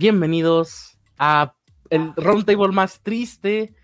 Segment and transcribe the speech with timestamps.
[0.00, 1.54] Bienvenidos, a
[1.90, 3.74] el roundtable más triste,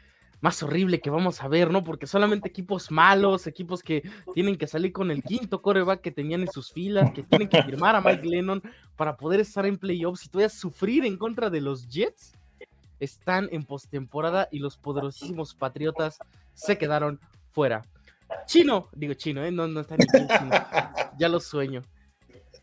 [0.40, 1.84] más horrible que vamos a ver, ¿no?
[1.84, 4.02] Porque solamente equipos malos, equipos que
[4.32, 7.62] tienen que salir con el quinto coreback que tenían en sus filas, que tienen que
[7.62, 8.62] firmar a Mike Lennon
[8.96, 12.32] para poder estar en playoffs y todavía sufrir en contra de los Jets,
[12.98, 16.18] están en postemporada y los poderosísimos Patriotas
[16.54, 17.82] se quedaron fuera.
[18.46, 19.50] Chino, digo chino, ¿eh?
[19.50, 20.50] no, no está ni chino,
[21.18, 21.82] ya lo sueño.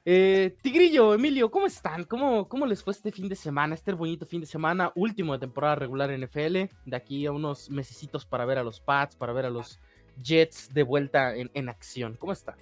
[0.05, 2.03] Eh, Tigrillo, Emilio, ¿cómo están?
[2.03, 3.73] ¿Cómo, ¿Cómo les fue este fin de semana?
[3.73, 6.70] Este bonito fin de semana, último de temporada regular en NFL.
[6.85, 9.80] De aquí a unos mesecitos para ver a los Pats, para ver a los
[10.21, 12.17] Jets de vuelta en, en acción.
[12.20, 12.55] ¿Cómo están?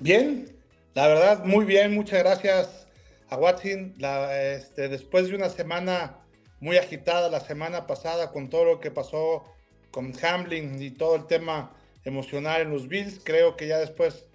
[0.00, 0.56] Bien,
[0.94, 1.94] la verdad, muy bien.
[1.94, 2.88] Muchas gracias
[3.30, 3.94] a Watson.
[4.32, 6.18] Este, después de una semana
[6.58, 9.44] muy agitada, la semana pasada, con todo lo que pasó
[9.92, 11.72] con Hamlin y todo el tema
[12.08, 13.20] emocional en los Bills.
[13.22, 14.26] Creo que ya después,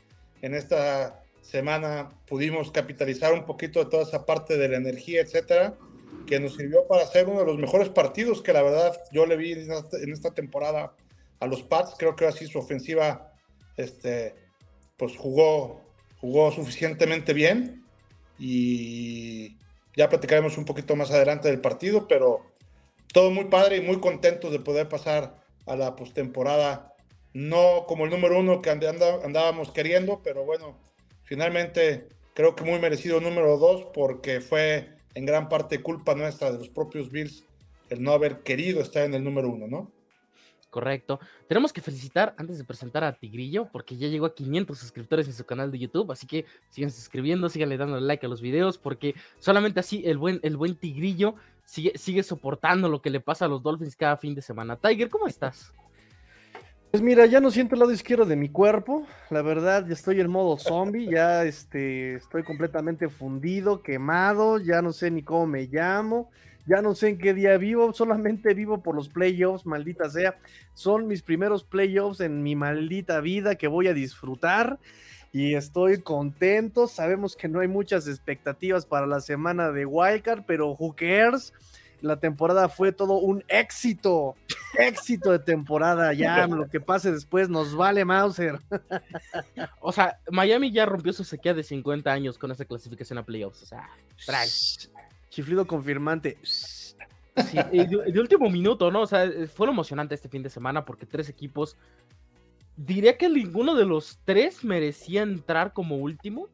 [0.42, 5.76] en esta semana, pudimos capitalizar un poquito de toda esa parte de la energía, etcétera,
[6.26, 9.36] que nos sirvió para hacer uno de los mejores partidos que la verdad yo le
[9.36, 10.96] vi en esta, temporada
[11.40, 11.96] a los Pats.
[11.98, 13.34] Creo que así su ofensiva,
[13.76, 14.36] este,
[14.98, 15.82] pues jugó,
[16.22, 17.84] jugó suficientemente bien
[18.40, 19.58] y
[19.96, 22.42] ya platicaremos un poquito más adelante del partido, pero
[23.14, 26.93] todo muy padre y muy contento de poder pasar a la postemporada
[27.34, 30.78] no como el número uno que andábamos queriendo, pero bueno,
[31.24, 36.60] finalmente creo que muy merecido número dos porque fue en gran parte culpa nuestra de
[36.60, 37.44] los propios Bills
[37.90, 39.92] el no haber querido estar en el número uno, ¿no?
[40.70, 41.20] Correcto.
[41.48, 45.34] Tenemos que felicitar antes de presentar a Tigrillo, porque ya llegó a 500 suscriptores en
[45.34, 49.14] su canal de YouTube, así que sigan suscribiendo, sigan dando like a los videos, porque
[49.38, 53.48] solamente así el buen, el buen Tigrillo sigue, sigue soportando lo que le pasa a
[53.48, 54.76] los Dolphins cada fin de semana.
[54.76, 55.72] Tiger, ¿cómo estás?
[56.94, 59.08] Pues mira, ya no siento el lado izquierdo de mi cuerpo.
[59.32, 61.10] La verdad, ya estoy en modo zombie.
[61.10, 64.60] Ya este, estoy completamente fundido, quemado.
[64.60, 66.30] Ya no sé ni cómo me llamo.
[66.68, 67.94] Ya no sé en qué día vivo.
[67.94, 70.38] Solamente vivo por los playoffs, maldita sea.
[70.76, 74.78] Son mis primeros playoffs en mi maldita vida que voy a disfrutar.
[75.32, 76.88] Y estoy contento.
[76.88, 81.54] Sabemos que no hay muchas expectativas para la semana de Wildcard, pero who cares?
[82.04, 84.36] La temporada fue todo un éxito,
[84.78, 86.14] éxito de temporada.
[86.14, 88.60] Ya lo que pase después nos vale Mauser.
[89.80, 93.64] O sea, Miami ya rompió su sequía de 50 años con esa clasificación a playoffs.
[93.64, 93.90] O sea,
[95.30, 96.38] chiflido confirmante.
[96.44, 99.02] Sí, de, último minuto, ¿no?
[99.02, 101.78] O sea, fue lo emocionante este fin de semana porque tres equipos.
[102.76, 106.50] Diría que ninguno de los tres merecía entrar como último.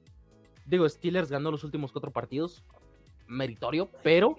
[0.66, 2.64] Digo, Steelers ganó los últimos cuatro partidos.
[3.28, 4.38] Meritorio, pero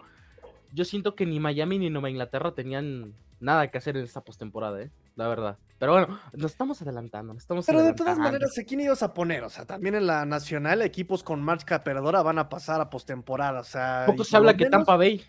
[0.72, 4.82] yo siento que ni Miami ni Nueva Inglaterra tenían nada que hacer en esta postemporada,
[4.82, 4.90] ¿eh?
[5.16, 5.58] La verdad.
[5.78, 7.32] Pero bueno, nos estamos adelantando.
[7.34, 9.44] estamos Pero de todas maneras, ¿a quién ibas a poner?
[9.44, 13.60] O sea, también en la nacional, equipos con marca perdedora van a pasar a postemporada.
[13.60, 15.22] O sea, poco se habla que Tampa Bay.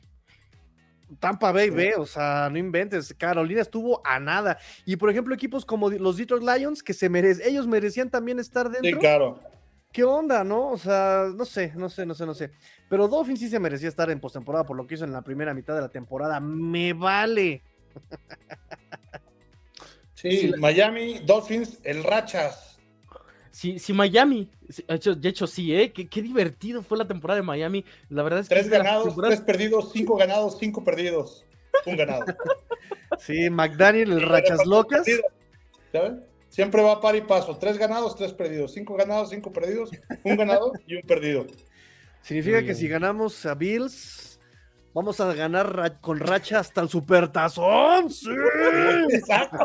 [1.20, 3.14] Tampa Bay ve, o sea, no inventes.
[3.18, 4.58] Carolina estuvo a nada.
[4.86, 8.70] Y por ejemplo, equipos como los Detroit Lions, que se merecen, ellos merecían también estar
[8.70, 8.90] dentro.
[8.90, 9.40] Sí, claro.
[9.92, 10.70] ¿Qué onda, no?
[10.70, 12.52] O sea, no sé, no sé, no sé, no sé.
[12.90, 15.54] Pero Dolphins sí se merecía estar en postemporada por lo que hizo en la primera
[15.54, 16.40] mitad de la temporada.
[16.40, 17.62] Me vale.
[20.14, 22.80] Sí, Miami, Dolphins, el Rachas.
[23.50, 24.50] Sí, sí, Miami.
[24.88, 25.92] De hecho, sí, ¿eh?
[25.92, 27.84] Qué, divertido fue la temporada de Miami.
[28.10, 28.56] La verdad es que.
[28.56, 31.46] Tres ganados, tres perdidos, cinco ganados, cinco perdidos.
[31.86, 32.24] Un ganado.
[33.20, 35.06] sí, McDaniel, el Rachas Locas.
[35.92, 36.14] ¿Sabes?
[36.52, 37.58] Siempre va par y paso.
[37.58, 38.74] Tres ganados, tres perdidos.
[38.74, 39.90] Cinco ganados, cinco perdidos.
[40.24, 41.48] Un ganado y un perdido.
[42.22, 44.38] Significa que si ganamos a Bills,
[44.94, 48.10] vamos a ganar con racha hasta el supertazón.
[48.10, 48.30] ¡Sí!
[49.12, 49.58] Exacto.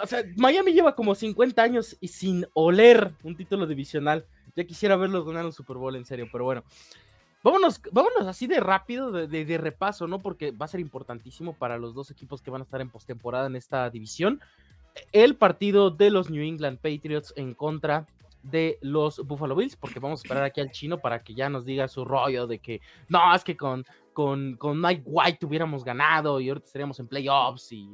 [0.00, 4.26] o sea, Miami lleva como 50 años y sin oler un título divisional.
[4.54, 6.62] Ya quisiera verlos ganar un Super Bowl en serio, pero bueno.
[7.42, 10.18] Vámonos, vámonos así de rápido, de, repaso, ¿no?
[10.18, 13.46] Porque va a ser importantísimo para los dos equipos que van a estar en postemporada
[13.46, 14.40] en esta división.
[15.12, 18.06] El partido de los New England Patriots en contra
[18.42, 21.64] de los Buffalo Bills, porque vamos a esperar aquí al chino para que ya nos
[21.64, 26.40] diga su rollo de que no, es que con, con, con Mike White hubiéramos ganado
[26.40, 27.88] y ahorita estaríamos en playoffs y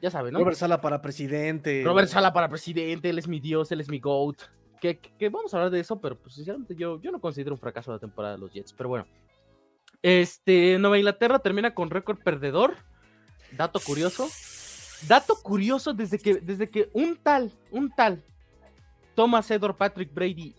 [0.00, 0.38] ya saben, ¿no?
[0.38, 1.82] Robert Sala para presidente.
[1.84, 4.36] Robert Sala para presidente, él es mi dios, él es mi GOAT
[4.80, 7.92] que, vamos a hablar de eso, pero pues sinceramente yo, yo no considero un fracaso
[7.92, 8.72] la temporada de los Jets.
[8.72, 9.06] Pero bueno,
[10.02, 12.76] este, Nueva Inglaterra termina con récord perdedor.
[13.52, 14.28] Dato curioso.
[15.08, 18.22] Dato curioso desde que, desde que un tal, un tal
[19.14, 20.54] Thomas Edward Patrick Brady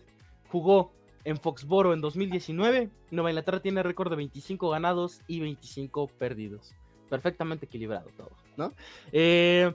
[0.48, 0.92] jugó
[1.24, 6.74] en Foxboro en 2019, Nueva Inglaterra tiene récord de 25 ganados y 25 perdidos.
[7.10, 8.72] Perfectamente equilibrado todo, ¿no?
[9.12, 9.74] Eh,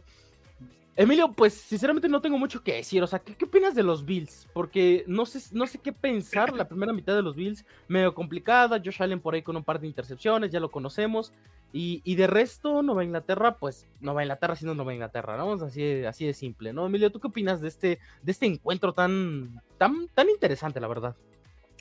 [0.96, 3.02] Emilio, pues sinceramente no tengo mucho que decir.
[3.02, 4.48] O sea, ¿qué, opinas de los Bills?
[4.54, 6.54] Porque no sé, no sé qué pensar.
[6.54, 8.82] La primera mitad de los Bills, medio complicada.
[8.84, 11.34] Josh Allen por ahí con un par de intercepciones, ya lo conocemos.
[11.76, 15.54] Y, de resto, Nueva Inglaterra, pues Nueva Inglaterra siendo Nueva Inglaterra, ¿no?
[15.54, 16.86] Así, así de simple, ¿no?
[16.86, 21.16] Emilio, ¿tú qué opinas de este, de este encuentro tan, tan, tan interesante, la verdad?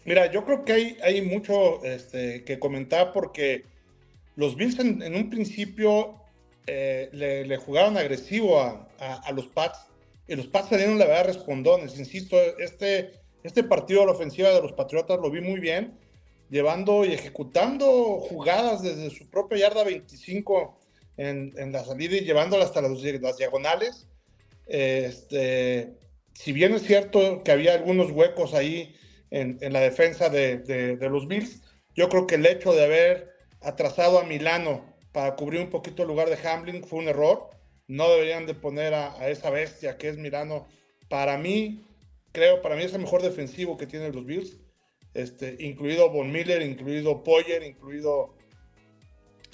[0.06, 3.66] Mira, yo creo que hay, hay mucho este, que comentar porque
[4.34, 6.21] los Bills en un principio
[6.66, 9.80] eh, le, jugaron agresivo a, los Pats
[10.28, 11.98] y los Pats salieron la verdad respondones.
[11.98, 15.98] Insisto, este, este partido de la ofensiva de los Patriotas lo vi muy bien,
[16.50, 20.78] llevando y ejecutando jugadas desde su propia yarda 25
[21.16, 24.06] en, la salida y llevándola hasta las, las diagonales.
[24.66, 25.94] Este,
[26.34, 28.94] si bien es cierto que había algunos huecos ahí
[29.30, 31.60] en, la defensa de, de los Bills,
[31.94, 36.08] yo creo que el hecho de haber atrasado a Milano para cubrir un poquito el
[36.08, 37.50] lugar de Hamlin fue un error.
[37.86, 40.66] No deberían de poner a, esa bestia que es Mirano.
[41.08, 41.84] Para mí,
[42.32, 44.58] creo, para mí es el mejor defensivo que tienen los Bills.
[45.14, 48.34] Este, incluido Von Miller, incluido Poyer, incluido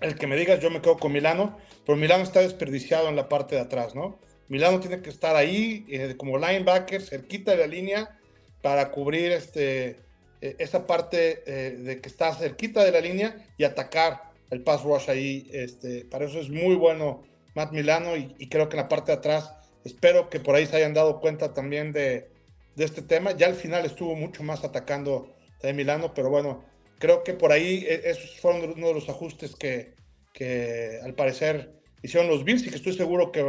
[0.01, 3.29] el que me digas, yo me quedo con Milano, pero Milano está desperdiciado en la
[3.29, 4.21] parte de atrás, ¿no?
[4.47, 8.19] Milano tiene que estar ahí eh, como linebacker, cerquita de la línea,
[8.63, 9.97] para cubrir este,
[10.41, 14.83] eh, esa parte eh, de que está cerquita de la línea y atacar el pass
[14.83, 15.49] rush ahí.
[15.53, 17.23] Este, para eso es muy bueno
[17.55, 19.53] Matt Milano y, creo que en la parte de atrás,
[19.85, 22.31] espero que por ahí se hayan dado cuenta también de,
[22.77, 23.33] este tema.
[23.33, 26.65] Ya al final estuvo mucho más atacando de Milano, pero bueno,
[26.99, 29.95] creo que por ahí e, esos fueron uno de los ajustes que,
[30.33, 31.73] que al parecer
[32.03, 33.45] hicieron los Bills y que estoy seguro que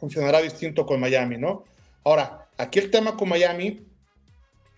[0.00, 1.64] funcionará distinto con Miami, ¿no?
[2.02, 3.87] Ahora, aquí el tema con Miami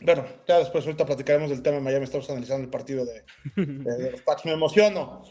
[0.00, 3.22] bueno, ya después ahorita platicaremos del tema de Miami, estamos analizando el partido de,
[4.10, 5.22] los Pats, me emociono.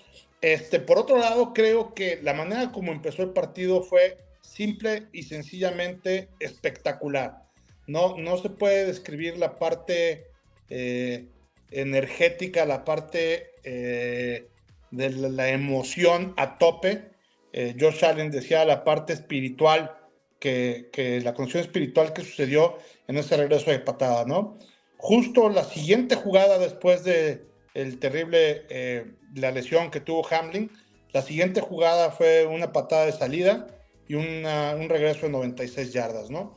[0.41, 5.23] Este, por otro lado, creo que la manera como empezó el partido fue simple y
[5.23, 7.43] sencillamente espectacular.
[7.87, 10.27] No, no se puede describir la parte
[10.69, 11.27] eh,
[11.71, 14.47] energética, la parte eh,
[14.91, 17.09] de la emoción a tope.
[17.51, 19.98] Eh, Josh Allen decía la parte espiritual,
[20.39, 22.77] que, que la condición espiritual que sucedió
[23.07, 24.57] en ese regreso de patada, ¿no?
[24.97, 29.05] Justo la siguiente jugada después de el terrible, eh,
[29.35, 30.71] la lesión que tuvo Hamlin,
[31.13, 33.67] la siguiente jugada fue una patada de salida
[34.07, 34.43] y un
[34.89, 36.55] regreso de 96 yardas, ¿no?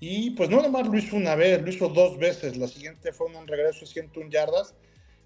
[0.00, 2.56] Y pues no nomás lo hizo una vez, lo hizo dos veces.
[2.56, 4.74] La siguiente fue un regreso de 101 yardas,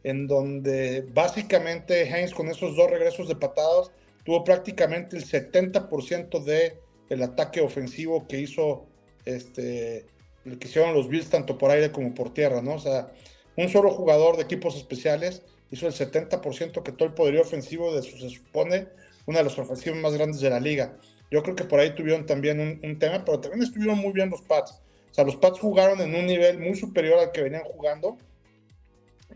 [0.04, 3.90] en donde básicamente Heinz con esos dos regresos de patadas
[4.24, 6.78] tuvo prácticamente el 70% de
[7.10, 8.86] el ataque ofensivo que hizo
[9.26, 10.06] este,
[10.44, 12.74] que hicieron los Bills tanto por aire como por tierra, ¿no?
[12.74, 13.12] O sea,
[13.56, 18.02] un solo jugador de equipos especiales hizo el 70% que todo el poderío ofensivo de
[18.02, 18.88] su, se supone,
[19.26, 20.96] una de las ofensivas más grandes de la liga.
[21.30, 24.42] Yo creo que por ahí tuvieron también un, tema, pero también estuvieron muy bien los
[24.42, 24.80] Pats.
[25.10, 28.18] O sea, los Pats jugaron en un nivel muy superior al que venían jugando.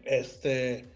[0.04, 0.86] Este,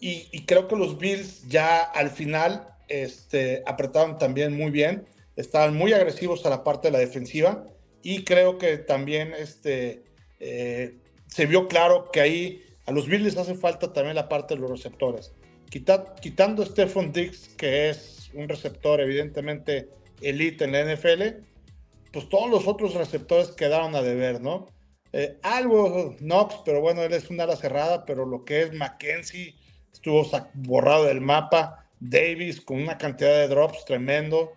[0.00, 5.06] y, creo que los Bills ya al final este, apretaron también muy bien.
[5.38, 7.64] Estaban muy agresivos a la parte de la defensiva
[8.02, 10.02] y creo que también este,
[10.40, 14.54] eh, se vio claro que ahí a los Bills les hace falta también la parte
[14.54, 15.32] de los receptores.
[15.70, 19.88] quitando a Stephon Diggs, que es un receptor evidentemente
[20.22, 21.22] elite en la NFL,
[22.12, 24.66] pues todos los otros receptores quedaron a deber, ¿no?
[25.12, 29.54] Eh, algo Knox, pero bueno, él es una ala cerrada, pero lo que es Mackenzie
[29.92, 31.84] estuvo borrado del mapa.
[32.00, 34.52] Davis con una cantidad de drops tremendo.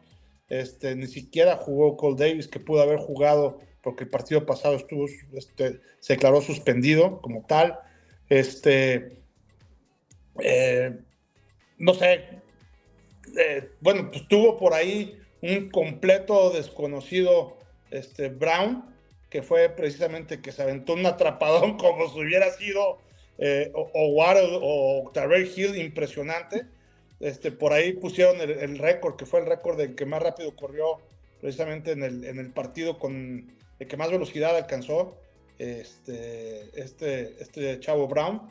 [0.51, 5.05] Este, ni siquiera jugó Cole Davis, que pudo haber jugado porque el partido pasado estuvo,
[5.31, 7.79] este, se declaró suspendido como tal.
[8.27, 9.17] Este,
[10.41, 11.00] eh,
[11.77, 12.41] no sé,
[13.38, 17.58] eh, bueno, pues tuvo por ahí un completo desconocido
[17.89, 18.93] este, Brown,
[19.29, 23.00] que fue precisamente que se aventó un atrapadón como si hubiera sido
[23.38, 26.65] eh, o, o, o Tarek Hill impresionante.
[27.21, 30.97] Este, por ahí pusieron el, récord, que fue el récord del que más rápido corrió
[31.39, 35.17] precisamente en el, en el partido con el que más velocidad alcanzó
[35.59, 38.41] este, este, este Chavo Brown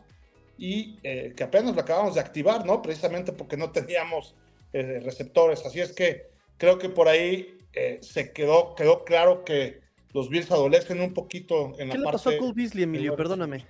[0.57, 2.81] y eh, que apenas lo acabamos de activar, ¿no?
[2.81, 4.37] Precisamente porque no teníamos
[4.73, 5.67] eh, receptores.
[5.67, 9.81] Así es que creo que por ahí eh, se quedó, quedó claro que
[10.13, 11.97] los Bills adolecen un poquito en la parte...
[11.97, 13.17] ¿Qué le pasó a Cole Beasley, Emilio?
[13.17, 13.67] Perdóname.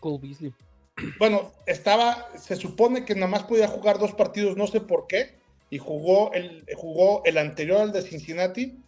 [0.00, 0.52] Cole Beasley.
[1.18, 5.38] Bueno, estaba, se supone que nada más podía jugar dos partidos, no sé por qué,
[5.70, 8.78] y jugó el, jugó el anterior al de Cincinnati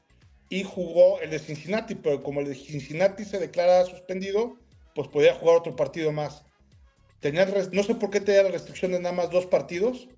[0.48, 4.58] y jugó el de Cincinnati, pero como el de Cincinnati se declara suspendido,
[4.94, 6.44] pues podía jugar otro partido más.
[7.20, 10.08] Tenía, no sé por qué tenía la restricción de nada más dos partidos,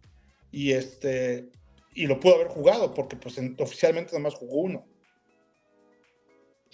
[0.50, 1.50] y este,
[1.94, 4.86] y lo pudo haber jugado, porque pues oficialmente nada más jugó uno.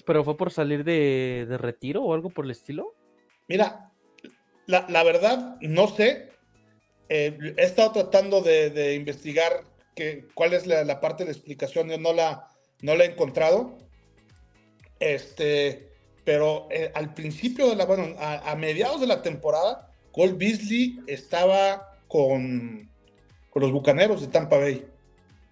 [0.04, 2.94] ¿Pero fue por salir de, retiro o algo por el estilo?
[3.48, 3.89] Mira,
[4.70, 6.30] la, verdad, no sé.
[7.08, 12.12] Eh, he estado tratando de, investigar que, cuál es la, parte de explicación, yo no
[12.12, 12.48] la,
[12.82, 13.78] no la he encontrado.
[15.00, 15.90] Este,
[16.24, 21.96] pero eh, al principio de la, bueno, a, mediados de la temporada, Cole Beasley estaba
[22.08, 22.90] con,
[23.50, 24.86] con los Bucaneros de Tampa Bay.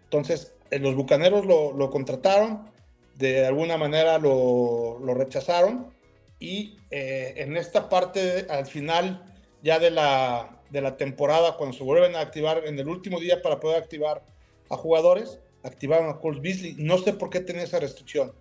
[0.05, 2.71] Entonces, eh, los Bucaneros lo, contrataron,
[3.17, 5.93] de alguna manera lo, rechazaron
[6.41, 9.25] y eh, en esta parte, al final
[9.63, 13.43] ya de la, de la temporada, cuando se vuelven a activar en el último día
[13.43, 14.23] para poder activar
[14.71, 16.77] a jugadores, activaron a Cole Beasley.
[16.79, 18.33] No sé por qué tenía esa restricción.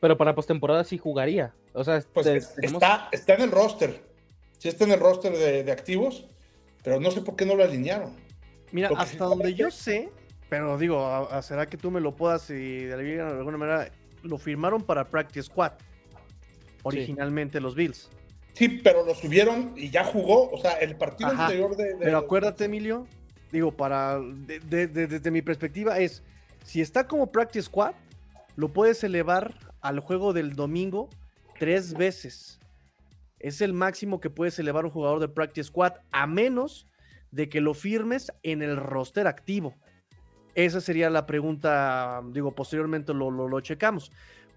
[0.00, 1.52] Pero para postemporada sí jugaría.
[1.74, 4.02] O sea, pues está, está en el roster.
[4.58, 6.26] Sí está en el roster de, activos,
[6.82, 8.16] pero no sé por qué no lo alinearon.
[8.72, 10.10] Mira, hasta donde yo sé,
[10.48, 13.90] pero digo, será que tú me lo puedas y de alguna manera
[14.22, 15.72] lo firmaron para Practice Squad.
[16.82, 18.10] Originalmente los Bills.
[18.54, 20.50] Sí, pero lo subieron y ya jugó.
[20.50, 23.06] O sea, el partido anterior de, Pero acuérdate, Emilio,
[23.52, 24.18] digo, para.
[24.18, 26.22] desde mi perspectiva, es.
[26.64, 27.94] Si está como Practice Squad,
[28.56, 31.08] lo puedes elevar al juego del domingo
[31.58, 32.58] tres veces.
[33.38, 36.86] Es el máximo que puedes elevar un jugador de Practice Squad, a menos
[37.30, 39.74] de que lo firmes en el roster activo.
[40.54, 44.10] Esa sería la pregunta, digo, posteriormente lo, lo, checamos.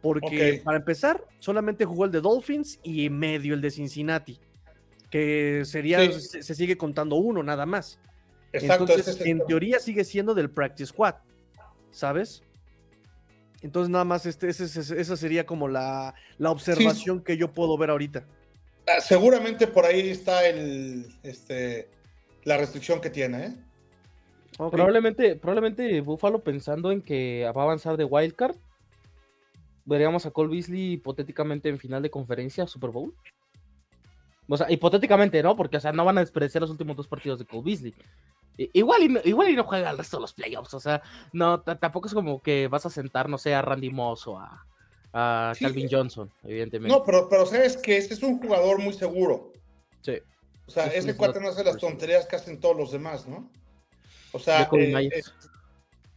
[0.03, 4.37] Porque para empezar, solamente jugó el de Dolphins y medio el de Cincinnati.
[5.09, 7.99] Que sería, se, sigue contando uno nada más.
[8.51, 11.15] Exacto, Entonces, en teoría sigue siendo del Practice Squad.
[11.89, 12.43] ¿Sabes?
[13.61, 18.25] Entonces, nada más, este, esa sería como la, observación que yo puedo ver ahorita.
[18.85, 21.87] Ah, seguramente por ahí está el, este,
[22.43, 23.53] la restricción que tiene, ¿eh?
[24.57, 28.55] Probablemente, probablemente Buffalo pensando en que va a avanzar de Wildcard.
[29.85, 33.13] Veríamos a Cole Beasley hipotéticamente en final de conferencia Super Bowl.
[34.47, 35.55] O sea, hipotéticamente, ¿no?
[35.55, 37.95] Porque, o sea, no van a despreciar los últimos dos partidos de Cole Beasley.
[38.57, 41.61] Igual y, no, igual y no juega el resto de los playoffs, o sea, no,
[41.61, 44.63] tampoco es como que vas a sentar, no sé, a Randy Moss o a,
[45.59, 46.95] Calvin Johnson, evidentemente.
[46.95, 49.53] No, pero, pero sabes que este es un jugador muy seguro.
[50.01, 50.19] Sí.
[50.67, 53.51] O sea, ese cuate no hace las tonterías que hacen todos los demás, ¿no?
[54.31, 55.21] O sea, eh,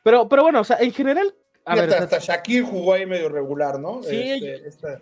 [0.03, 1.35] pero, pero bueno, o sea, en general.
[1.65, 4.03] A ver, hasta, Shakir jugó ahí medio regular, ¿no?
[4.03, 5.01] Sí, este,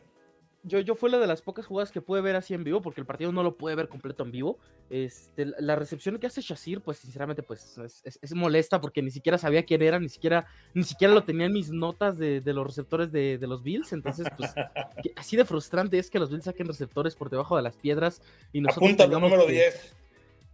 [0.63, 3.01] yo, yo fue la de las pocas jugadas que pude ver así en vivo, porque
[3.01, 4.59] el partido no lo puede ver completo en vivo.
[4.91, 9.65] Este, la recepción que hace Shazir, pues sinceramente, pues es, molesta porque ni siquiera sabía
[9.65, 13.39] quién era, ni siquiera, ni siquiera lo tenía en mis notas de, los receptores de,
[13.41, 13.93] los Bills.
[13.95, 14.53] Entonces, pues,
[15.17, 18.21] así de frustrante es que los Bills saquen receptores por debajo de las piedras
[18.53, 18.91] y nosotros.
[18.91, 19.97] Apunta número 10.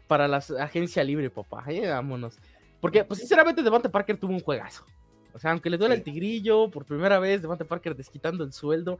[0.06, 1.64] Para la agencia libre, papá.
[1.66, 2.38] Eh, vámonos.
[2.80, 4.84] Porque, pues, sinceramente, Devante Parker tuvo un juegazo.
[5.32, 8.98] O sea, aunque le duele el tigrillo por primera vez, Devante Parker desquitando el sueldo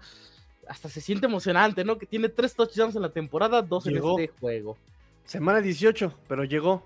[0.68, 1.99] hasta se siente emocionante, ¿no?
[1.99, 4.76] Que tiene tres touchdowns en la temporada, dos en este juego.
[5.25, 6.85] Semana 18, pero llegó.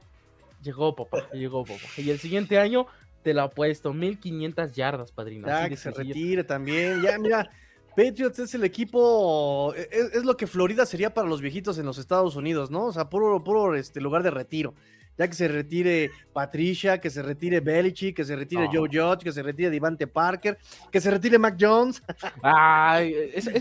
[0.63, 1.81] Llegó, papá, llegó, papá.
[1.97, 2.87] Y el siguiente año
[3.23, 5.47] te lo puesto, 1500 yardas, padrino.
[5.47, 7.03] Ya, que se retire también.
[7.03, 7.51] Ya, mira,
[7.97, 11.87] Patriots es el equipo, e, e, es, lo que Florida sería para los viejitos en
[11.87, 12.87] los Estados Unidos, ¿no?
[12.87, 14.75] O sea, puro, puro este, lugar de retiro
[15.21, 19.33] ya que se retire Patricia, que se retire Belichick, que se retire Joe Judge, que
[19.33, 20.57] se retire Divante Parker,
[20.91, 22.03] que se retire Mac Jones.
[22.43, 23.15] Ay,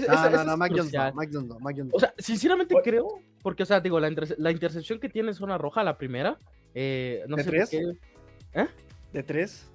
[0.07, 3.07] no, no, Mac Jones no, Mac Jones no, Mac Jones O sea, sinceramente creo,
[3.41, 6.37] porque, o sea, digo, la, intercepción que tiene en zona roja, la primera,
[6.73, 7.73] eh, no ¿De sé tres?
[7.73, 8.67] ¿Eh?
[9.11, 9.69] ¿De tres?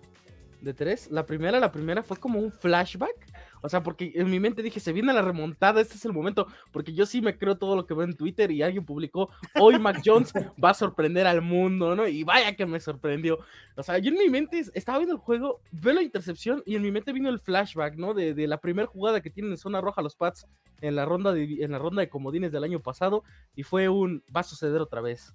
[0.64, 1.10] ¿De tres?
[1.10, 3.26] La primera, la primera fue como un flashback
[3.64, 6.46] o sea, porque en mi mente dije, se viene la remontada, este es el momento,
[6.70, 9.78] porque yo sí me creo todo lo que veo en Twitter y alguien publicó, hoy
[9.78, 12.06] Mac Jones va a sorprender al mundo, ¿no?
[12.06, 13.38] Y vaya que me sorprendió.
[13.74, 16.82] O sea, yo en mi mente estaba viendo el juego, veo la intercepción y en
[16.82, 18.12] mi mente vino el flashback, ¿no?
[18.12, 20.46] De, la primera jugada que tienen en zona roja los Pats
[20.82, 23.24] en la ronda de, en la ronda de comodines del año pasado
[23.56, 25.34] y fue un, va a suceder otra vez.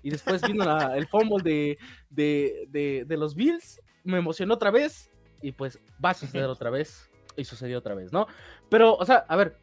[0.00, 0.64] Y después vino
[0.94, 1.78] el fumble de,
[2.70, 5.10] de, de los Bills, me emocionó otra vez
[5.42, 8.26] y pues va a suceder otra vez y sucedió otra vez, ¿no?
[8.68, 9.58] Pero, o sea, a ver,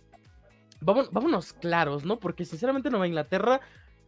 [0.82, 2.20] vámonos claros, ¿no?
[2.20, 3.62] Porque sinceramente Nueva Inglaterra,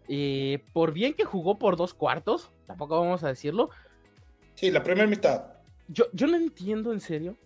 [0.08, 3.70] eh, por bien que jugó por dos cuartos, tampoco vamos a decirlo.
[4.56, 5.46] Sí, la primera mitad.
[5.88, 7.38] Yo, yo no entiendo en serio.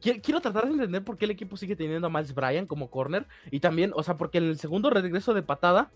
[0.00, 3.26] Quiero, tratar de entender por qué el equipo sigue teniendo a Miles Bryan como corner.
[3.50, 5.90] Y también, o sea, porque en el segundo regreso de patada,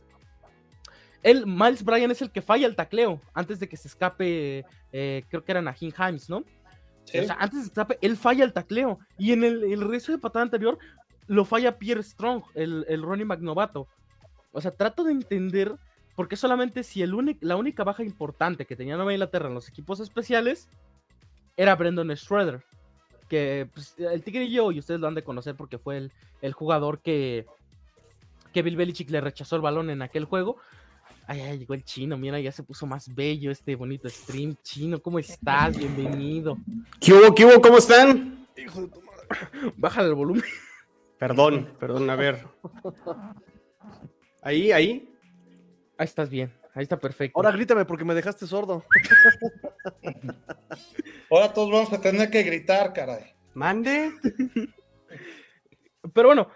[1.23, 5.25] el Miles Bryan es el que falla el tacleo antes de que se escape, eh,
[5.29, 6.39] creo que era Najin Himes, ¿no?
[6.39, 8.99] O sea, antes de escape, él falla el tacleo.
[9.17, 10.79] Y en el, el resto de patada anterior,
[11.27, 13.89] lo falla Pierre Strong, el, el Ronnie McNovato.
[14.53, 15.75] O sea, trato de entender
[16.15, 19.69] por qué solamente si el la única baja importante que tenía Nueva Inglaterra en los
[19.69, 20.69] equipos especiales
[21.57, 22.63] era Brendan Schroeder.
[23.29, 27.01] Que pues, el Tigrillo, y ustedes lo han de conocer porque fue el, el jugador
[27.01, 27.47] que,
[28.53, 30.57] que Bill Belichick le rechazó el balón en aquel juego.
[31.31, 34.57] Ay, ay, llegó el chino, mira, ya se puso más bello este bonito stream.
[34.63, 35.77] Chino, ¿cómo estás?
[35.77, 36.57] Bienvenido.
[36.99, 37.61] ¿Qué hubo, qué hubo?
[37.61, 38.49] ¿Cómo están?
[38.57, 39.75] Hijo de tu madre.
[39.77, 40.43] Bájale el volumen.
[41.19, 42.47] Perdón, perdón, a ver.
[44.41, 45.15] Ahí, ahí.
[45.99, 47.39] Ahí estás bien, ahí está perfecto.
[47.39, 48.83] Ahora grítame porque me dejaste sordo.
[51.31, 53.35] Ahora todos vamos a tener que gritar, caray.
[53.53, 54.15] Mande.
[56.15, 56.49] Pero bueno,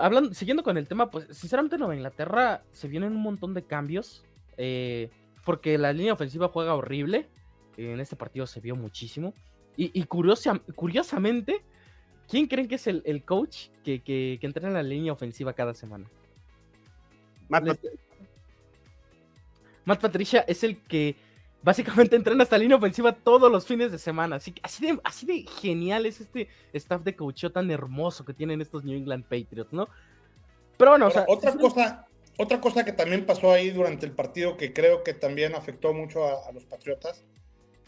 [0.00, 4.24] hablando, siguiendo con el tema, pues sinceramente Nueva Inglaterra se vienen un montón de cambios.
[4.56, 5.10] Eh,
[5.44, 7.28] porque la línea ofensiva juega horrible.
[7.76, 9.34] En este partido se vio muchísimo.
[9.76, 11.62] Y, curiosamente,
[12.28, 16.06] ¿quién creen que es el, coach que, que, entrena en la línea ofensiva cada semana?
[17.48, 17.78] Matt,
[19.86, 21.16] Matt Patricia es el que
[21.62, 24.36] básicamente entrena esta línea ofensiva todos los fines de semana.
[24.36, 28.60] Así, así, de, así de genial es este staff de coaching tan hermoso que tienen
[28.60, 29.88] estos New England Patriots, ¿no?
[30.76, 32.06] Pero bueno, o sea, otra cosa,
[32.38, 36.24] otra cosa que también pasó ahí durante el partido que creo que también afectó mucho
[36.24, 37.24] a, los Patriotas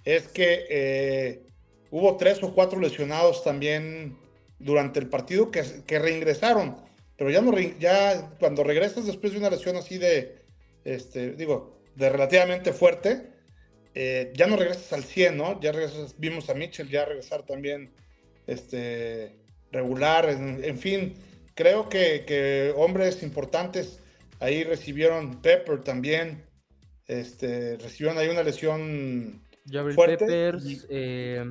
[0.04, 1.42] es que eh,
[1.90, 4.18] hubo tres o cuatro lesionados también
[4.58, 6.76] durante el partido que, que reingresaron.
[7.16, 10.44] Pero ya, no, ya cuando regresas después de una lesión así de,
[10.84, 13.33] este, digo, de relativamente fuerte,
[13.94, 15.60] eh, ya no regresas al 100, ¿no?
[15.60, 17.90] Ya regresas, vimos a Mitchell ya regresar también
[18.46, 19.36] este,
[19.70, 21.14] regular, en, fin,
[21.54, 24.00] creo que, hombres importantes
[24.40, 26.44] ahí recibieron Pepper también,
[27.06, 29.42] este, recibieron ahí una lesión
[29.94, 30.26] fuerte.
[30.26, 31.44] Peppers, eh,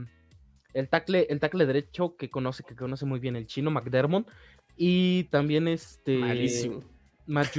[0.74, 4.30] el tackle, el tackle derecho que conoce, que conoce muy bien el chino, McDermott,
[4.76, 6.18] y también este...
[6.18, 6.93] Malísimo
[7.26, 7.54] Matt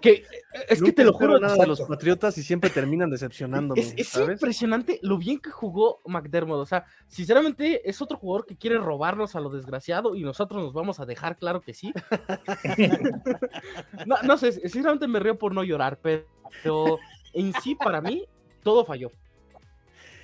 [0.00, 0.24] que
[0.68, 3.80] es que te lo juro nada de los Patriotas y siempre terminan decepcionándome.
[3.80, 6.60] Es, impresionante lo bien que jugó McDermott.
[6.60, 10.72] O sea, sinceramente es otro jugador que quiere robarnos a lo desgraciado y nosotros nos
[10.72, 11.92] vamos a dejar claro que sí.
[14.24, 16.98] no, sé, sinceramente me río por no llorar, pero
[17.32, 18.24] en sí para mí
[18.62, 19.10] todo falló.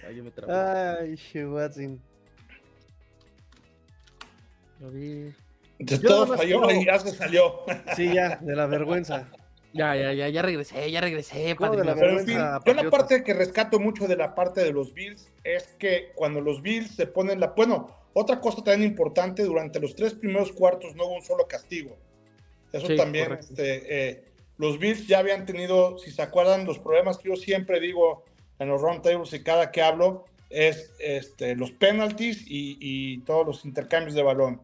[0.07, 0.21] Ay,
[4.83, 5.35] Ay
[5.81, 7.61] de todo falló y ya se salió.
[7.97, 9.29] Sí, ya, de la vergüenza.
[9.73, 11.55] Ya, ya, ya, ya regresé, ya regresé.
[11.57, 14.73] Padre, la Pero en fin, yo la parte que rescato mucho de la parte de
[14.73, 17.49] los Bills es que cuando los Bills se ponen la...
[17.49, 21.97] Bueno, otra cosa también importante, durante los tres primeros cuartos no hubo un solo castigo.
[22.73, 24.25] Eso también, este, eh,
[24.59, 28.25] los Bills ya habían tenido, si se acuerdan, los problemas que yo siempre digo
[28.59, 33.64] en los roundtables y cada que hablo, es este, los penalties y, y todos los
[33.64, 34.61] intercambios de balón.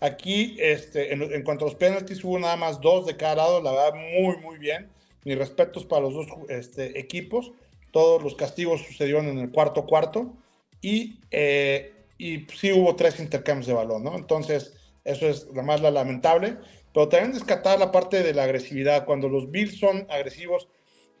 [0.00, 3.72] Aquí, este, en, cuanto a los penalties, hubo nada más dos de cada lado, la
[3.72, 4.90] verdad, muy, muy bien.
[5.24, 7.52] Mis respetos para los dos este, equipos.
[7.92, 10.34] Todos los castigos sucedieron en el cuarto cuarto
[10.82, 14.16] y, eh, y sí hubo tres intercambios de balón, ¿no?
[14.16, 16.58] Entonces, eso es la más la lamentable.
[16.92, 19.04] Pero también descartar la parte de la agresividad.
[19.04, 20.68] Cuando los Bills son agresivos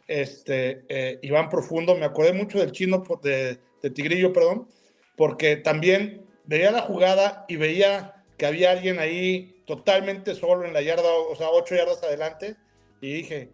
[0.06, 4.68] este, eh, y van profundo, me acordé mucho del chino de, de Tigrillo, perdón,
[5.16, 10.82] porque también veía la jugada y veía que había alguien ahí totalmente solo en la
[10.82, 12.56] yarda, o sea, ocho yardas adelante,
[13.00, 13.50] y dije,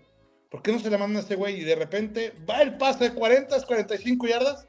[0.50, 1.60] ¿por qué no se le manda a ese güey?
[1.60, 4.66] Y de repente va el pase de 40, 45 yardas,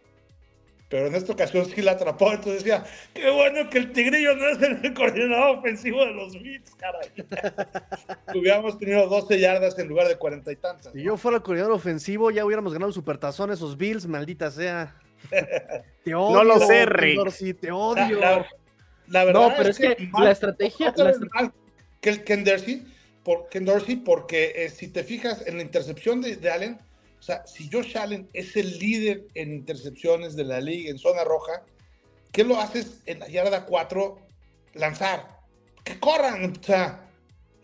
[0.89, 4.49] pero en esta ocasión sí la atrapó, entonces decía, qué bueno que el Tigrillo no
[4.49, 7.09] es el coordinador ofensivo de los Bills, caray.
[8.35, 10.91] Hubiéramos tenido 12 yardas en lugar de 40 y tantas.
[10.91, 14.95] Si yo fuera el coordinador ofensivo, ya hubiéramos ganado el supertazón esos Bills, maldita sea.
[16.03, 17.59] te odio, no lo sé, Rick.
[17.61, 18.19] te odio
[19.11, 20.93] no, pero es, que, la estrategia.
[21.99, 22.85] Que el Ken Dorsey,
[23.23, 26.79] por, Ken Dorsey porque eh, si te fijas en la intercepción de, Allen,
[27.19, 31.23] o sea, si Josh Allen es el líder en intercepciones de la liga en zona
[31.23, 31.63] roja,
[32.31, 34.17] ¿qué lo haces en la yarda 4?
[34.73, 35.41] Lanzar.
[35.83, 37.07] Que corran, o sea,